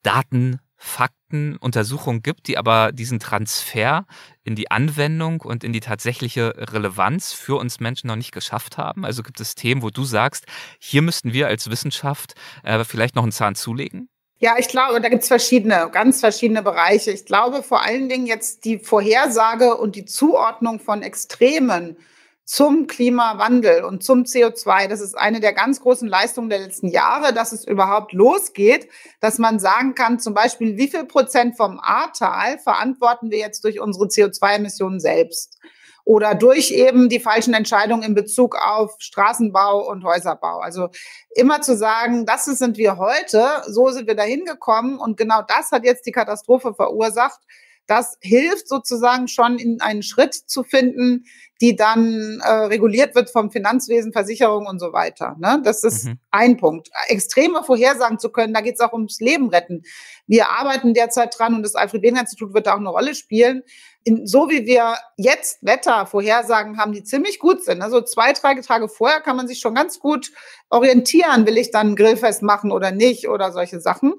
[0.02, 4.04] Daten Fakten, Untersuchungen gibt, die aber diesen Transfer
[4.42, 9.04] in die Anwendung und in die tatsächliche Relevanz für uns Menschen noch nicht geschafft haben?
[9.04, 10.44] Also gibt es Themen, wo du sagst,
[10.80, 14.08] hier müssten wir als Wissenschaft äh, vielleicht noch einen Zahn zulegen?
[14.38, 17.12] Ja, ich glaube, da gibt es verschiedene, ganz verschiedene Bereiche.
[17.12, 21.96] Ich glaube vor allen Dingen jetzt die Vorhersage und die Zuordnung von Extremen
[22.44, 24.88] zum Klimawandel und zum CO2.
[24.88, 28.88] Das ist eine der ganz großen Leistungen der letzten Jahre, dass es überhaupt losgeht,
[29.20, 33.80] dass man sagen kann, zum Beispiel, wie viel Prozent vom Ahrtal verantworten wir jetzt durch
[33.80, 35.58] unsere CO2-Emissionen selbst?
[36.04, 40.58] Oder durch eben die falschen Entscheidungen in Bezug auf Straßenbau und Häuserbau.
[40.58, 40.88] Also
[41.36, 45.70] immer zu sagen, das sind wir heute, so sind wir dahin gekommen und genau das
[45.70, 47.40] hat jetzt die Katastrophe verursacht.
[47.86, 51.24] Das hilft sozusagen schon in einen Schritt zu finden,
[51.62, 55.36] die dann äh, reguliert wird vom Finanzwesen, Versicherung und so weiter.
[55.38, 55.60] Ne?
[55.62, 56.18] Das ist mhm.
[56.32, 56.90] ein Punkt.
[57.06, 59.82] Extreme Vorhersagen zu können, da geht es auch ums Leben retten.
[60.26, 63.62] Wir arbeiten derzeit dran und das Alfred-Wegener-Institut wird da auch eine Rolle spielen.
[64.02, 67.80] In, so wie wir jetzt Wettervorhersagen haben, die ziemlich gut sind.
[67.80, 70.32] Also zwei, drei Tage vorher kann man sich schon ganz gut
[70.68, 74.14] orientieren, will ich dann ein Grillfest machen oder nicht oder solche Sachen.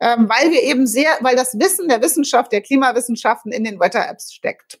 [0.00, 4.32] Ähm, weil wir eben sehr, weil das Wissen der Wissenschaft, der Klimawissenschaften in den Wetter-Apps
[4.32, 4.78] steckt.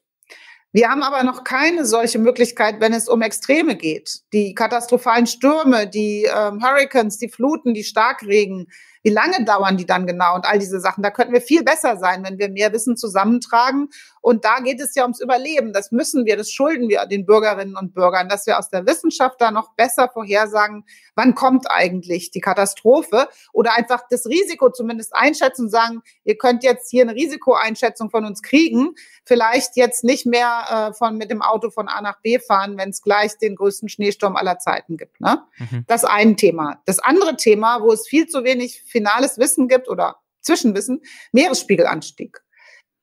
[0.72, 4.20] Wir haben aber noch keine solche Möglichkeit, wenn es um Extreme geht.
[4.32, 8.68] Die katastrophalen Stürme, die ähm, Hurricanes, die Fluten, die Starkregen,
[9.02, 11.02] wie lange dauern die dann genau und all diese Sachen?
[11.02, 13.88] Da könnten wir viel besser sein, wenn wir mehr Wissen zusammentragen.
[14.20, 15.72] Und da geht es ja ums Überleben.
[15.72, 19.40] Das müssen wir, das schulden wir den Bürgerinnen und Bürgern, dass wir aus der Wissenschaft
[19.40, 20.84] da noch besser vorhersagen,
[21.14, 26.62] wann kommt eigentlich die Katastrophe oder einfach das Risiko zumindest einschätzen und sagen, ihr könnt
[26.62, 28.94] jetzt hier eine Risikoeinschätzung von uns kriegen.
[29.24, 32.90] Vielleicht jetzt nicht mehr äh, von mit dem Auto von A nach B fahren, wenn
[32.90, 35.20] es gleich den größten Schneesturm aller Zeiten gibt.
[35.20, 35.42] Ne?
[35.58, 35.84] Mhm.
[35.86, 36.80] Das ein Thema.
[36.86, 42.38] Das andere Thema, wo es viel zu wenig finales Wissen gibt oder Zwischenwissen, Meeresspiegelanstieg.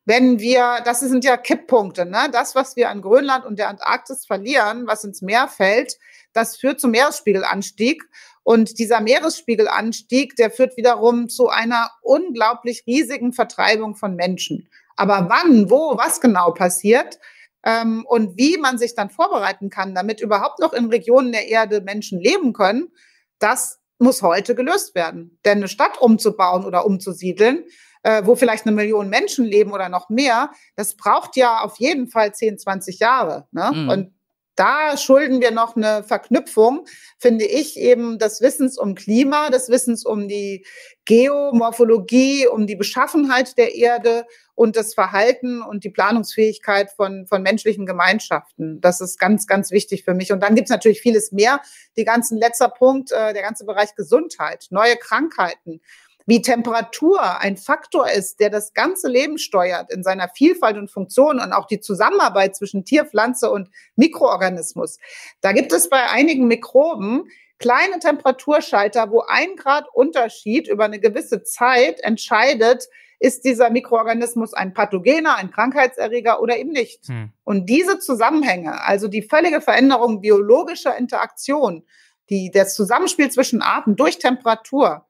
[0.05, 2.29] Wenn wir, das sind ja Kipppunkte, ne?
[2.31, 5.97] Das, was wir an Grönland und der Antarktis verlieren, was ins Meer fällt,
[6.33, 8.03] das führt zum Meeresspiegelanstieg.
[8.43, 14.69] Und dieser Meeresspiegelanstieg, der führt wiederum zu einer unglaublich riesigen Vertreibung von Menschen.
[14.95, 17.19] Aber wann, wo, was genau passiert
[17.63, 21.81] ähm, und wie man sich dann vorbereiten kann, damit überhaupt noch in Regionen der Erde
[21.81, 22.91] Menschen leben können,
[23.39, 25.39] das muss heute gelöst werden.
[25.45, 27.65] Denn eine Stadt umzubauen oder umzusiedeln,
[28.03, 32.07] äh, wo vielleicht eine Million Menschen leben oder noch mehr, das braucht ja auf jeden
[32.07, 33.47] Fall 10, 20 Jahre.
[33.51, 33.71] Ne?
[33.73, 33.89] Mhm.
[33.89, 34.15] Und
[34.55, 36.85] da schulden wir noch eine Verknüpfung,
[37.19, 40.65] finde ich, eben des Wissens um Klima, des Wissens um die
[41.05, 44.25] Geomorphologie, um die Beschaffenheit der Erde
[44.55, 48.81] und das Verhalten und die Planungsfähigkeit von, von menschlichen Gemeinschaften.
[48.81, 50.31] Das ist ganz, ganz wichtig für mich.
[50.31, 51.61] Und dann gibt es natürlich vieles mehr.
[51.95, 55.81] Die ganzen letzter Punkt, äh, der ganze Bereich Gesundheit, neue Krankheiten
[56.25, 61.39] wie Temperatur ein Faktor ist, der das ganze Leben steuert in seiner Vielfalt und Funktion
[61.39, 64.97] und auch die Zusammenarbeit zwischen Tier, Pflanze und Mikroorganismus.
[65.41, 67.29] Da gibt es bei einigen Mikroben
[67.59, 72.87] kleine Temperaturschalter, wo ein Grad Unterschied über eine gewisse Zeit entscheidet,
[73.19, 77.07] ist dieser Mikroorganismus ein Pathogener, ein Krankheitserreger oder eben nicht.
[77.07, 77.31] Hm.
[77.43, 81.83] Und diese Zusammenhänge, also die völlige Veränderung biologischer Interaktion,
[82.29, 85.05] die, das Zusammenspiel zwischen Arten durch Temperatur,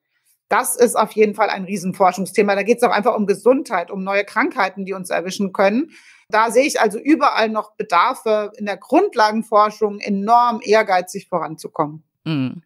[0.47, 2.55] das ist auf jeden Fall ein Riesenforschungsthema.
[2.55, 5.91] Da geht es auch einfach um Gesundheit, um neue Krankheiten, die uns erwischen können.
[6.29, 12.03] Da sehe ich also überall noch Bedarfe in der Grundlagenforschung enorm ehrgeizig voranzukommen.
[12.25, 12.61] Mhm.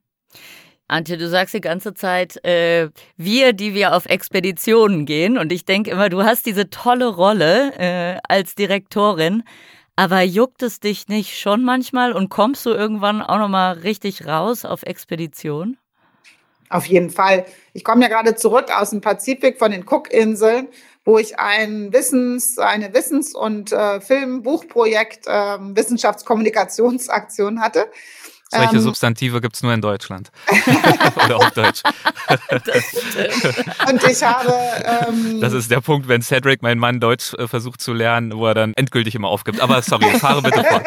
[0.87, 5.37] Antje, du sagst die ganze Zeit, äh, wir, die wir auf Expeditionen gehen.
[5.37, 9.43] Und ich denke immer, du hast diese tolle Rolle äh, als Direktorin.
[9.95, 14.65] Aber juckt es dich nicht schon manchmal und kommst du irgendwann auch nochmal richtig raus
[14.65, 15.77] auf Expedition?
[16.69, 17.45] Auf jeden Fall.
[17.73, 20.69] Ich komme ja gerade zurück aus dem Pazifik von den Cookinseln,
[21.03, 27.91] wo ich ein Wissens, eine Wissens- und äh, Filmbuchprojekt, äh, Wissenschaftskommunikationsaktion hatte.
[28.51, 30.31] Solche ähm, Substantive gibt's nur in Deutschland.
[31.25, 31.83] Oder auf Deutsch.
[33.87, 34.53] und ich habe.
[35.07, 38.47] Ähm, das ist der Punkt, wenn Cedric, mein Mann, Deutsch äh, versucht zu lernen, wo
[38.47, 39.61] er dann endgültig immer aufgibt.
[39.61, 40.83] Aber sorry, fahre bitte fort.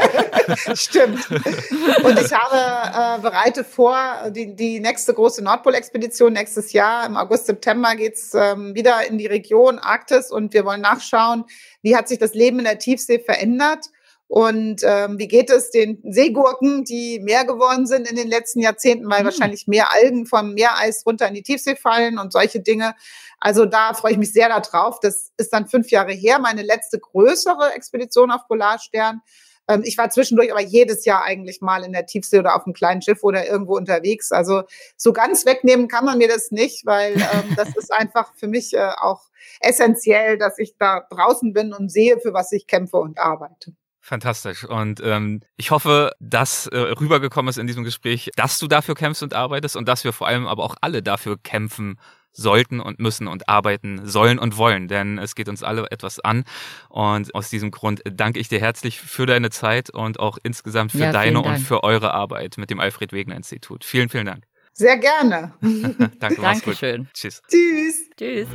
[0.77, 1.31] Stimmt.
[1.31, 3.97] Und ich habe äh, bereite vor,
[4.31, 9.27] die, die nächste große Nordpolexpedition nächstes Jahr, im August, September geht's ähm, wieder in die
[9.27, 11.45] Region Arktis und wir wollen nachschauen,
[11.83, 13.87] wie hat sich das Leben in der Tiefsee verändert
[14.33, 19.11] und ähm, wie geht es den Seegurken, die mehr geworden sind in den letzten Jahrzehnten,
[19.11, 19.25] weil mhm.
[19.27, 22.95] wahrscheinlich mehr Algen vom Meereis runter in die Tiefsee fallen und solche Dinge.
[23.41, 25.01] Also da freue ich mich sehr darauf.
[25.01, 29.21] Das ist dann fünf Jahre her, meine letzte größere Expedition auf Polarstern.
[29.69, 32.73] Ähm, ich war zwischendurch aber jedes Jahr eigentlich mal in der Tiefsee oder auf einem
[32.73, 34.33] kleinen Schiff oder irgendwo unterwegs.
[34.33, 34.63] Also
[34.97, 38.73] so ganz wegnehmen kann man mir das nicht, weil ähm, das ist einfach für mich
[38.73, 39.25] äh, auch
[39.61, 43.75] essentiell, dass ich da draußen bin und sehe, für was ich kämpfe und arbeite.
[44.05, 44.65] Fantastisch.
[44.65, 49.23] Und ähm, ich hoffe, dass äh, rübergekommen ist in diesem Gespräch, dass du dafür kämpfst
[49.23, 52.01] und arbeitest und dass wir vor allem aber auch alle dafür kämpfen
[52.33, 56.45] sollten und müssen und arbeiten sollen und wollen, denn es geht uns alle etwas an.
[56.89, 60.99] Und aus diesem Grund danke ich dir herzlich für deine Zeit und auch insgesamt für
[60.99, 63.85] ja, deine und für eure Arbeit mit dem Alfred Wegener Institut.
[63.85, 64.45] Vielen, vielen Dank.
[64.73, 65.55] Sehr gerne.
[66.19, 67.09] Danke, Dankeschön.
[67.15, 67.41] Tschüss.
[67.49, 68.11] Tschüss.
[68.17, 68.49] Tschüss.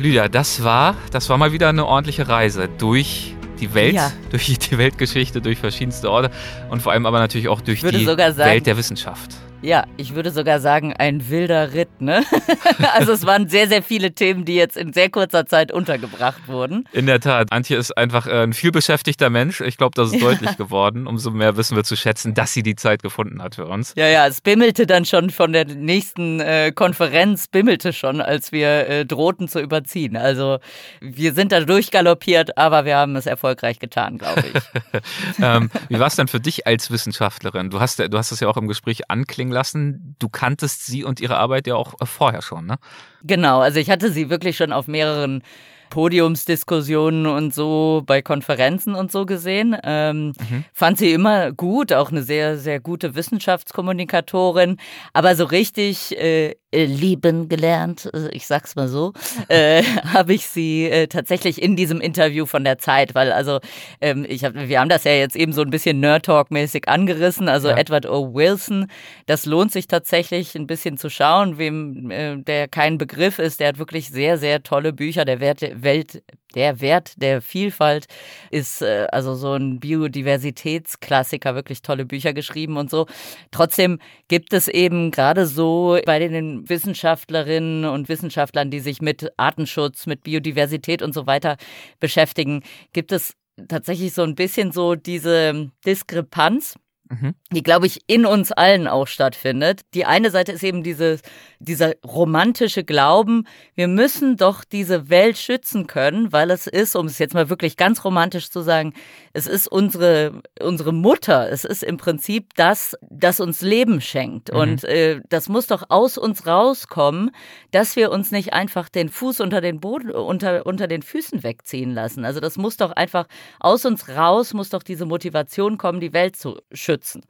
[0.00, 4.10] Lydia, das war, das war mal wieder eine ordentliche Reise durch die Welt, ja.
[4.30, 6.30] durch die Weltgeschichte, durch verschiedenste Orte
[6.70, 9.36] und vor allem aber natürlich auch durch die sagen, Welt der Wissenschaft.
[9.62, 12.24] Ja, ich würde sogar sagen, ein wilder Ritt, ne?
[12.94, 16.88] also es waren sehr, sehr viele Themen, die jetzt in sehr kurzer Zeit untergebracht wurden.
[16.92, 17.52] In der Tat.
[17.52, 19.60] Antje ist einfach äh, ein vielbeschäftigter Mensch.
[19.60, 21.06] Ich glaube, das ist deutlich geworden.
[21.06, 23.92] Umso mehr wissen wir zu schätzen, dass sie die Zeit gefunden hat für uns.
[23.96, 28.88] Ja, ja, es bimmelte dann schon von der nächsten äh, Konferenz, bimmelte schon, als wir
[28.88, 30.16] äh, drohten zu überziehen.
[30.16, 30.58] Also
[31.02, 35.02] wir sind da durchgaloppiert, aber wir haben es erfolgreich getan, glaube ich.
[35.42, 37.68] ähm, wie war es dann für dich als Wissenschaftlerin?
[37.68, 41.04] Du hast, du hast es ja auch im Gespräch anklingen anklingen lassen, du kanntest sie
[41.04, 42.76] und ihre Arbeit ja auch vorher schon, ne?
[43.22, 45.42] Genau, also ich hatte sie wirklich schon auf mehreren
[45.90, 49.76] Podiumsdiskussionen und so bei Konferenzen und so gesehen.
[49.82, 50.64] Ähm, mhm.
[50.72, 54.76] Fand sie immer gut, auch eine sehr, sehr gute Wissenschaftskommunikatorin.
[55.12, 59.12] Aber so richtig äh, äh, lieben gelernt, äh, ich sag's mal so,
[59.48, 63.60] äh, habe ich sie äh, tatsächlich in diesem Interview von der Zeit, weil also
[64.00, 66.88] ähm, ich hab, wir haben das ja jetzt eben so ein bisschen Nerd Talk mäßig
[66.88, 67.76] angerissen, also ja.
[67.76, 68.34] Edward O.
[68.34, 68.86] Wilson,
[69.26, 73.68] das lohnt sich tatsächlich ein bisschen zu schauen, wem äh, der kein Begriff ist, der
[73.68, 76.22] hat wirklich sehr sehr tolle Bücher, der Welt
[76.54, 78.06] der Wert der Vielfalt
[78.50, 83.06] ist äh, also so ein Biodiversitätsklassiker, wirklich tolle Bücher geschrieben und so.
[83.50, 83.98] Trotzdem
[84.28, 90.22] gibt es eben gerade so bei den Wissenschaftlerinnen und Wissenschaftlern, die sich mit Artenschutz, mit
[90.22, 91.56] Biodiversität und so weiter
[91.98, 93.34] beschäftigen, gibt es
[93.68, 96.76] tatsächlich so ein bisschen so diese Diskrepanz
[97.10, 97.34] mhm.
[97.52, 99.82] die, glaube ich, in uns allen auch stattfindet.
[99.94, 101.18] Die eine Seite ist eben diese,
[101.58, 107.18] dieser romantische Glauben, wir müssen doch diese Welt schützen können, weil es ist, um es
[107.18, 108.94] jetzt mal wirklich ganz romantisch zu sagen,
[109.32, 111.50] es ist unsere, unsere Mutter.
[111.50, 114.52] Es ist im Prinzip das, das uns Leben schenkt.
[114.52, 114.58] Mhm.
[114.58, 117.30] Und äh, das muss doch aus uns rauskommen,
[117.72, 121.92] dass wir uns nicht einfach den Fuß unter den Boden, unter, unter den Füßen wegziehen
[121.92, 122.24] lassen.
[122.24, 123.26] Also das muss doch einfach
[123.58, 127.22] aus uns raus, muss doch diese Motivation kommen, die Welt zu schützen schützen.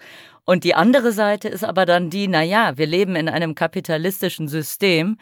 [0.45, 4.49] Und die andere Seite ist aber dann die, na ja, wir leben in einem kapitalistischen
[4.49, 5.17] System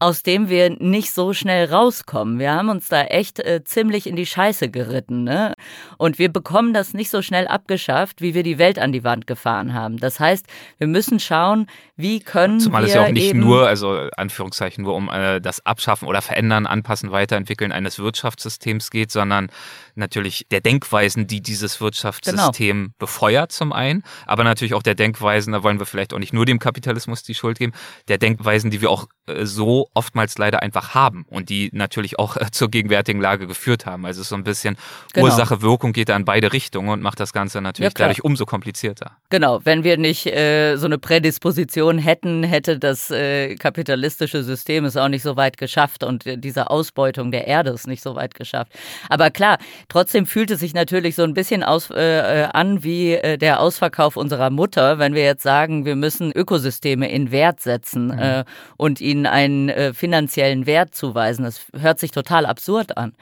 [0.00, 2.38] aus dem wir nicht so schnell rauskommen.
[2.38, 5.54] Wir haben uns da echt äh, ziemlich in die Scheiße geritten, ne?
[5.96, 9.26] Und wir bekommen das nicht so schnell abgeschafft, wie wir die Welt an die Wand
[9.26, 9.98] gefahren haben.
[9.98, 10.46] Das heißt,
[10.78, 11.66] wir müssen schauen,
[11.96, 15.64] wie können Zumal wir es ja auch nicht nur, also Anführungszeichen, nur um äh, das
[15.66, 19.50] Abschaffen oder Verändern, Anpassen, Weiterentwickeln eines Wirtschaftssystems geht, sondern
[19.96, 22.94] natürlich der Denkweisen, die dieses Wirtschaftssystem genau.
[22.98, 26.46] befeuert zum einen, aber natürlich auch der Denkweisen, da wollen wir vielleicht auch nicht nur
[26.46, 27.72] dem Kapitalismus die Schuld geben,
[28.06, 32.36] der Denkweisen, die wir auch äh, so oftmals leider einfach haben und die natürlich auch
[32.36, 34.06] äh, zur gegenwärtigen Lage geführt haben.
[34.06, 34.76] Also so ein bisschen
[35.12, 35.26] genau.
[35.58, 39.12] Ursache-Wirkung geht da in beide Richtungen und macht das Ganze natürlich ja, dadurch umso komplizierter.
[39.30, 44.96] Genau, wenn wir nicht äh, so eine Prädisposition hätten, hätte das äh, kapitalistische System es
[44.96, 48.34] auch nicht so weit geschafft und äh, diese Ausbeutung der Erde ist nicht so weit
[48.34, 48.72] geschafft.
[49.08, 53.12] Aber klar, trotzdem fühlt es sich natürlich so ein bisschen aus, äh, äh an wie
[53.14, 58.08] äh, der Ausverkauf unserer Mutter, wenn wir jetzt sagen, wir müssen Ökosysteme in Wert setzen
[58.08, 58.44] mhm.
[58.76, 61.44] und ihnen einen finanziellen Wert zuweisen.
[61.44, 63.14] Das hört sich total absurd an.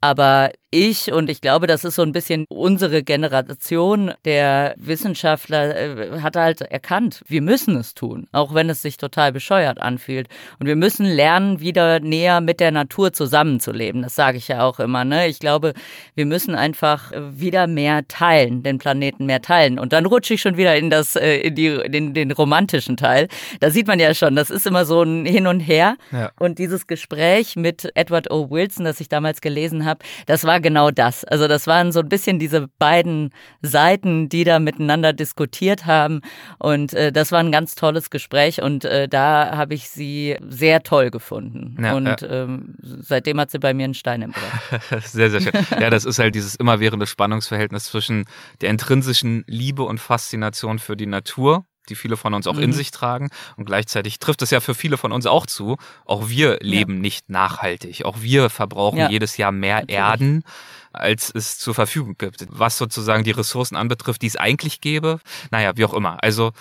[0.00, 6.20] Aber ich und ich glaube, das ist so ein bisschen unsere Generation der Wissenschaftler äh,
[6.20, 10.28] hat halt erkannt, wir müssen es tun, auch wenn es sich total bescheuert anfühlt.
[10.58, 14.02] Und wir müssen lernen, wieder näher mit der Natur zusammenzuleben.
[14.02, 15.04] Das sage ich ja auch immer.
[15.04, 15.26] Ne?
[15.26, 15.74] Ich glaube,
[16.14, 19.78] wir müssen einfach wieder mehr teilen, den Planeten mehr teilen.
[19.78, 23.26] Und dann rutsche ich schon wieder in das, äh, in die, in den romantischen Teil.
[23.58, 25.96] Da sieht man ja schon, das ist immer so ein Hin und Her.
[26.12, 26.30] Ja.
[26.38, 28.50] Und dieses Gespräch mit Edward O.
[28.50, 31.24] Wilson, das ich damals gelesen habe, das war genau das.
[31.24, 33.30] Also das waren so ein bisschen diese beiden
[33.62, 36.20] Seiten, die da miteinander diskutiert haben.
[36.58, 40.82] Und äh, das war ein ganz tolles Gespräch und äh, da habe ich sie sehr
[40.82, 41.76] toll gefunden.
[41.82, 42.22] Ja, und ja.
[42.22, 45.02] Ähm, seitdem hat sie bei mir einen Stein im Brett.
[45.04, 45.52] sehr, sehr schön.
[45.80, 48.24] Ja, das ist halt dieses immerwährende Spannungsverhältnis zwischen
[48.60, 52.62] der intrinsischen Liebe und Faszination für die Natur die viele von uns auch mhm.
[52.62, 53.28] in sich tragen.
[53.56, 55.76] Und gleichzeitig trifft es ja für viele von uns auch zu.
[56.04, 57.00] Auch wir leben ja.
[57.00, 58.04] nicht nachhaltig.
[58.04, 59.10] Auch wir verbrauchen ja.
[59.10, 59.96] jedes Jahr mehr Natürlich.
[59.98, 60.44] Erden,
[60.92, 62.46] als es zur Verfügung gibt.
[62.48, 65.20] Was sozusagen die Ressourcen anbetrifft, die es eigentlich gäbe.
[65.50, 66.22] Naja, wie auch immer.
[66.22, 66.52] Also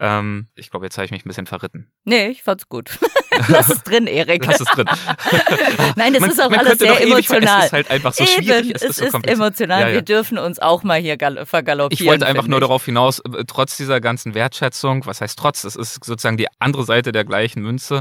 [0.00, 1.90] ähm, ich glaube, jetzt habe ich mich ein bisschen verritten.
[2.04, 2.98] Nee, ich fand's gut.
[3.48, 4.44] Lass es drin, Erik.
[4.46, 4.86] Lass es drin.
[5.96, 7.60] Nein, das man, ist auch alles sehr emotional.
[7.60, 8.72] es ist halt einfach so Eben, schwierig.
[8.74, 9.80] Es, es ist, so emotional.
[9.80, 9.94] Ja, ja.
[9.94, 12.04] Wir dürfen uns auch mal hier vergaloppieren.
[12.04, 12.62] Ich wollte einfach nur ich.
[12.64, 16.84] darauf hinaus, äh, trotz dieser ganzen Wertschätzung, was heißt trotz, das ist sozusagen die andere
[16.84, 18.00] Seite der gleichen Münze,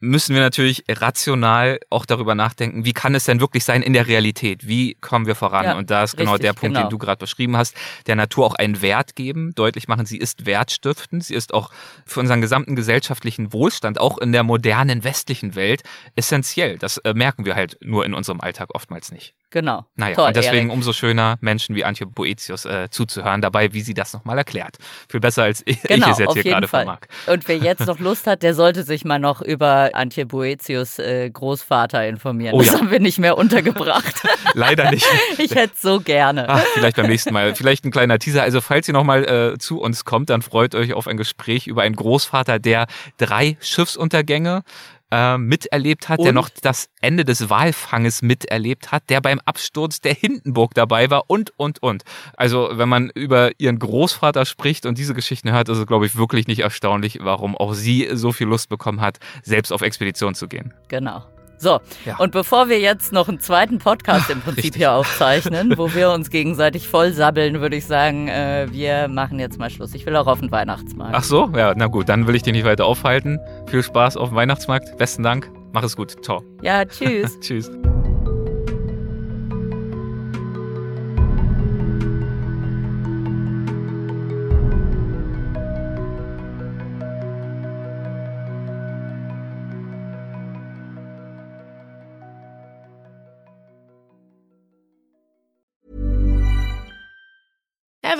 [0.00, 4.06] müssen wir natürlich rational auch darüber nachdenken, wie kann es denn wirklich sein in der
[4.06, 4.66] Realität?
[4.66, 5.64] Wie kommen wir voran?
[5.64, 6.86] Ja, und da ist genau der Punkt, genau.
[6.86, 7.74] den du gerade beschrieben hast,
[8.06, 11.70] der Natur auch einen Wert geben, deutlich machen, sie ist wertstiftend, sie ist auch
[12.04, 15.82] für unseren gesamten gesellschaftlichen Wohlstand, auch in der modernen westlichen Welt,
[16.14, 16.78] essentiell.
[16.78, 19.34] Das äh, merken wir halt nur in unserem Alltag oftmals nicht.
[19.50, 19.84] Genau.
[19.94, 20.72] Naja, Toll, und deswegen Erik.
[20.72, 24.76] umso schöner, Menschen wie Antje Boetius äh, zuzuhören, dabei, wie sie das nochmal erklärt.
[25.08, 27.00] Viel besser, als ich, genau, ich es jetzt hier gerade vermag.
[27.26, 31.30] Und wer jetzt noch Lust hat, der sollte sich mal noch über Antje Boetius äh,
[31.30, 32.54] Großvater informieren.
[32.54, 32.78] Oh, das ja.
[32.80, 34.26] haben wir nicht mehr untergebracht.
[34.54, 35.06] Leider nicht.
[35.38, 36.48] ich hätte so gerne.
[36.48, 37.54] Ach, vielleicht beim nächsten Mal.
[37.54, 38.42] Vielleicht ein kleiner Teaser.
[38.42, 41.82] Also, falls ihr nochmal äh, zu uns kommt, dann freut euch auf ein Gespräch über
[41.82, 42.86] einen Großvater, der
[43.16, 44.64] drei Schiffsuntergänge
[45.10, 46.24] äh, miterlebt hat, und?
[46.24, 51.24] der noch das Ende des Walfanges miterlebt hat, der beim Absturz der Hindenburg dabei war
[51.28, 52.02] und, und, und.
[52.36, 56.16] Also wenn man über ihren Großvater spricht und diese Geschichten hört, ist es, glaube ich,
[56.16, 60.48] wirklich nicht erstaunlich, warum auch sie so viel Lust bekommen hat, selbst auf Expedition zu
[60.48, 60.74] gehen.
[60.88, 61.24] Genau.
[61.58, 62.16] So, ja.
[62.18, 64.76] und bevor wir jetzt noch einen zweiten Podcast im Prinzip Richtig.
[64.76, 69.58] hier aufzeichnen, wo wir uns gegenseitig voll sabbeln, würde ich sagen, äh, wir machen jetzt
[69.58, 69.94] mal Schluss.
[69.94, 71.14] Ich will auch auf den Weihnachtsmarkt.
[71.14, 73.38] Ach so, ja, na gut, dann will ich dich nicht weiter aufhalten.
[73.66, 74.96] Viel Spaß auf dem Weihnachtsmarkt.
[74.98, 75.50] Besten Dank.
[75.72, 76.24] Mach es gut.
[76.24, 76.42] Ciao.
[76.62, 77.38] Ja, tschüss.
[77.40, 77.70] tschüss.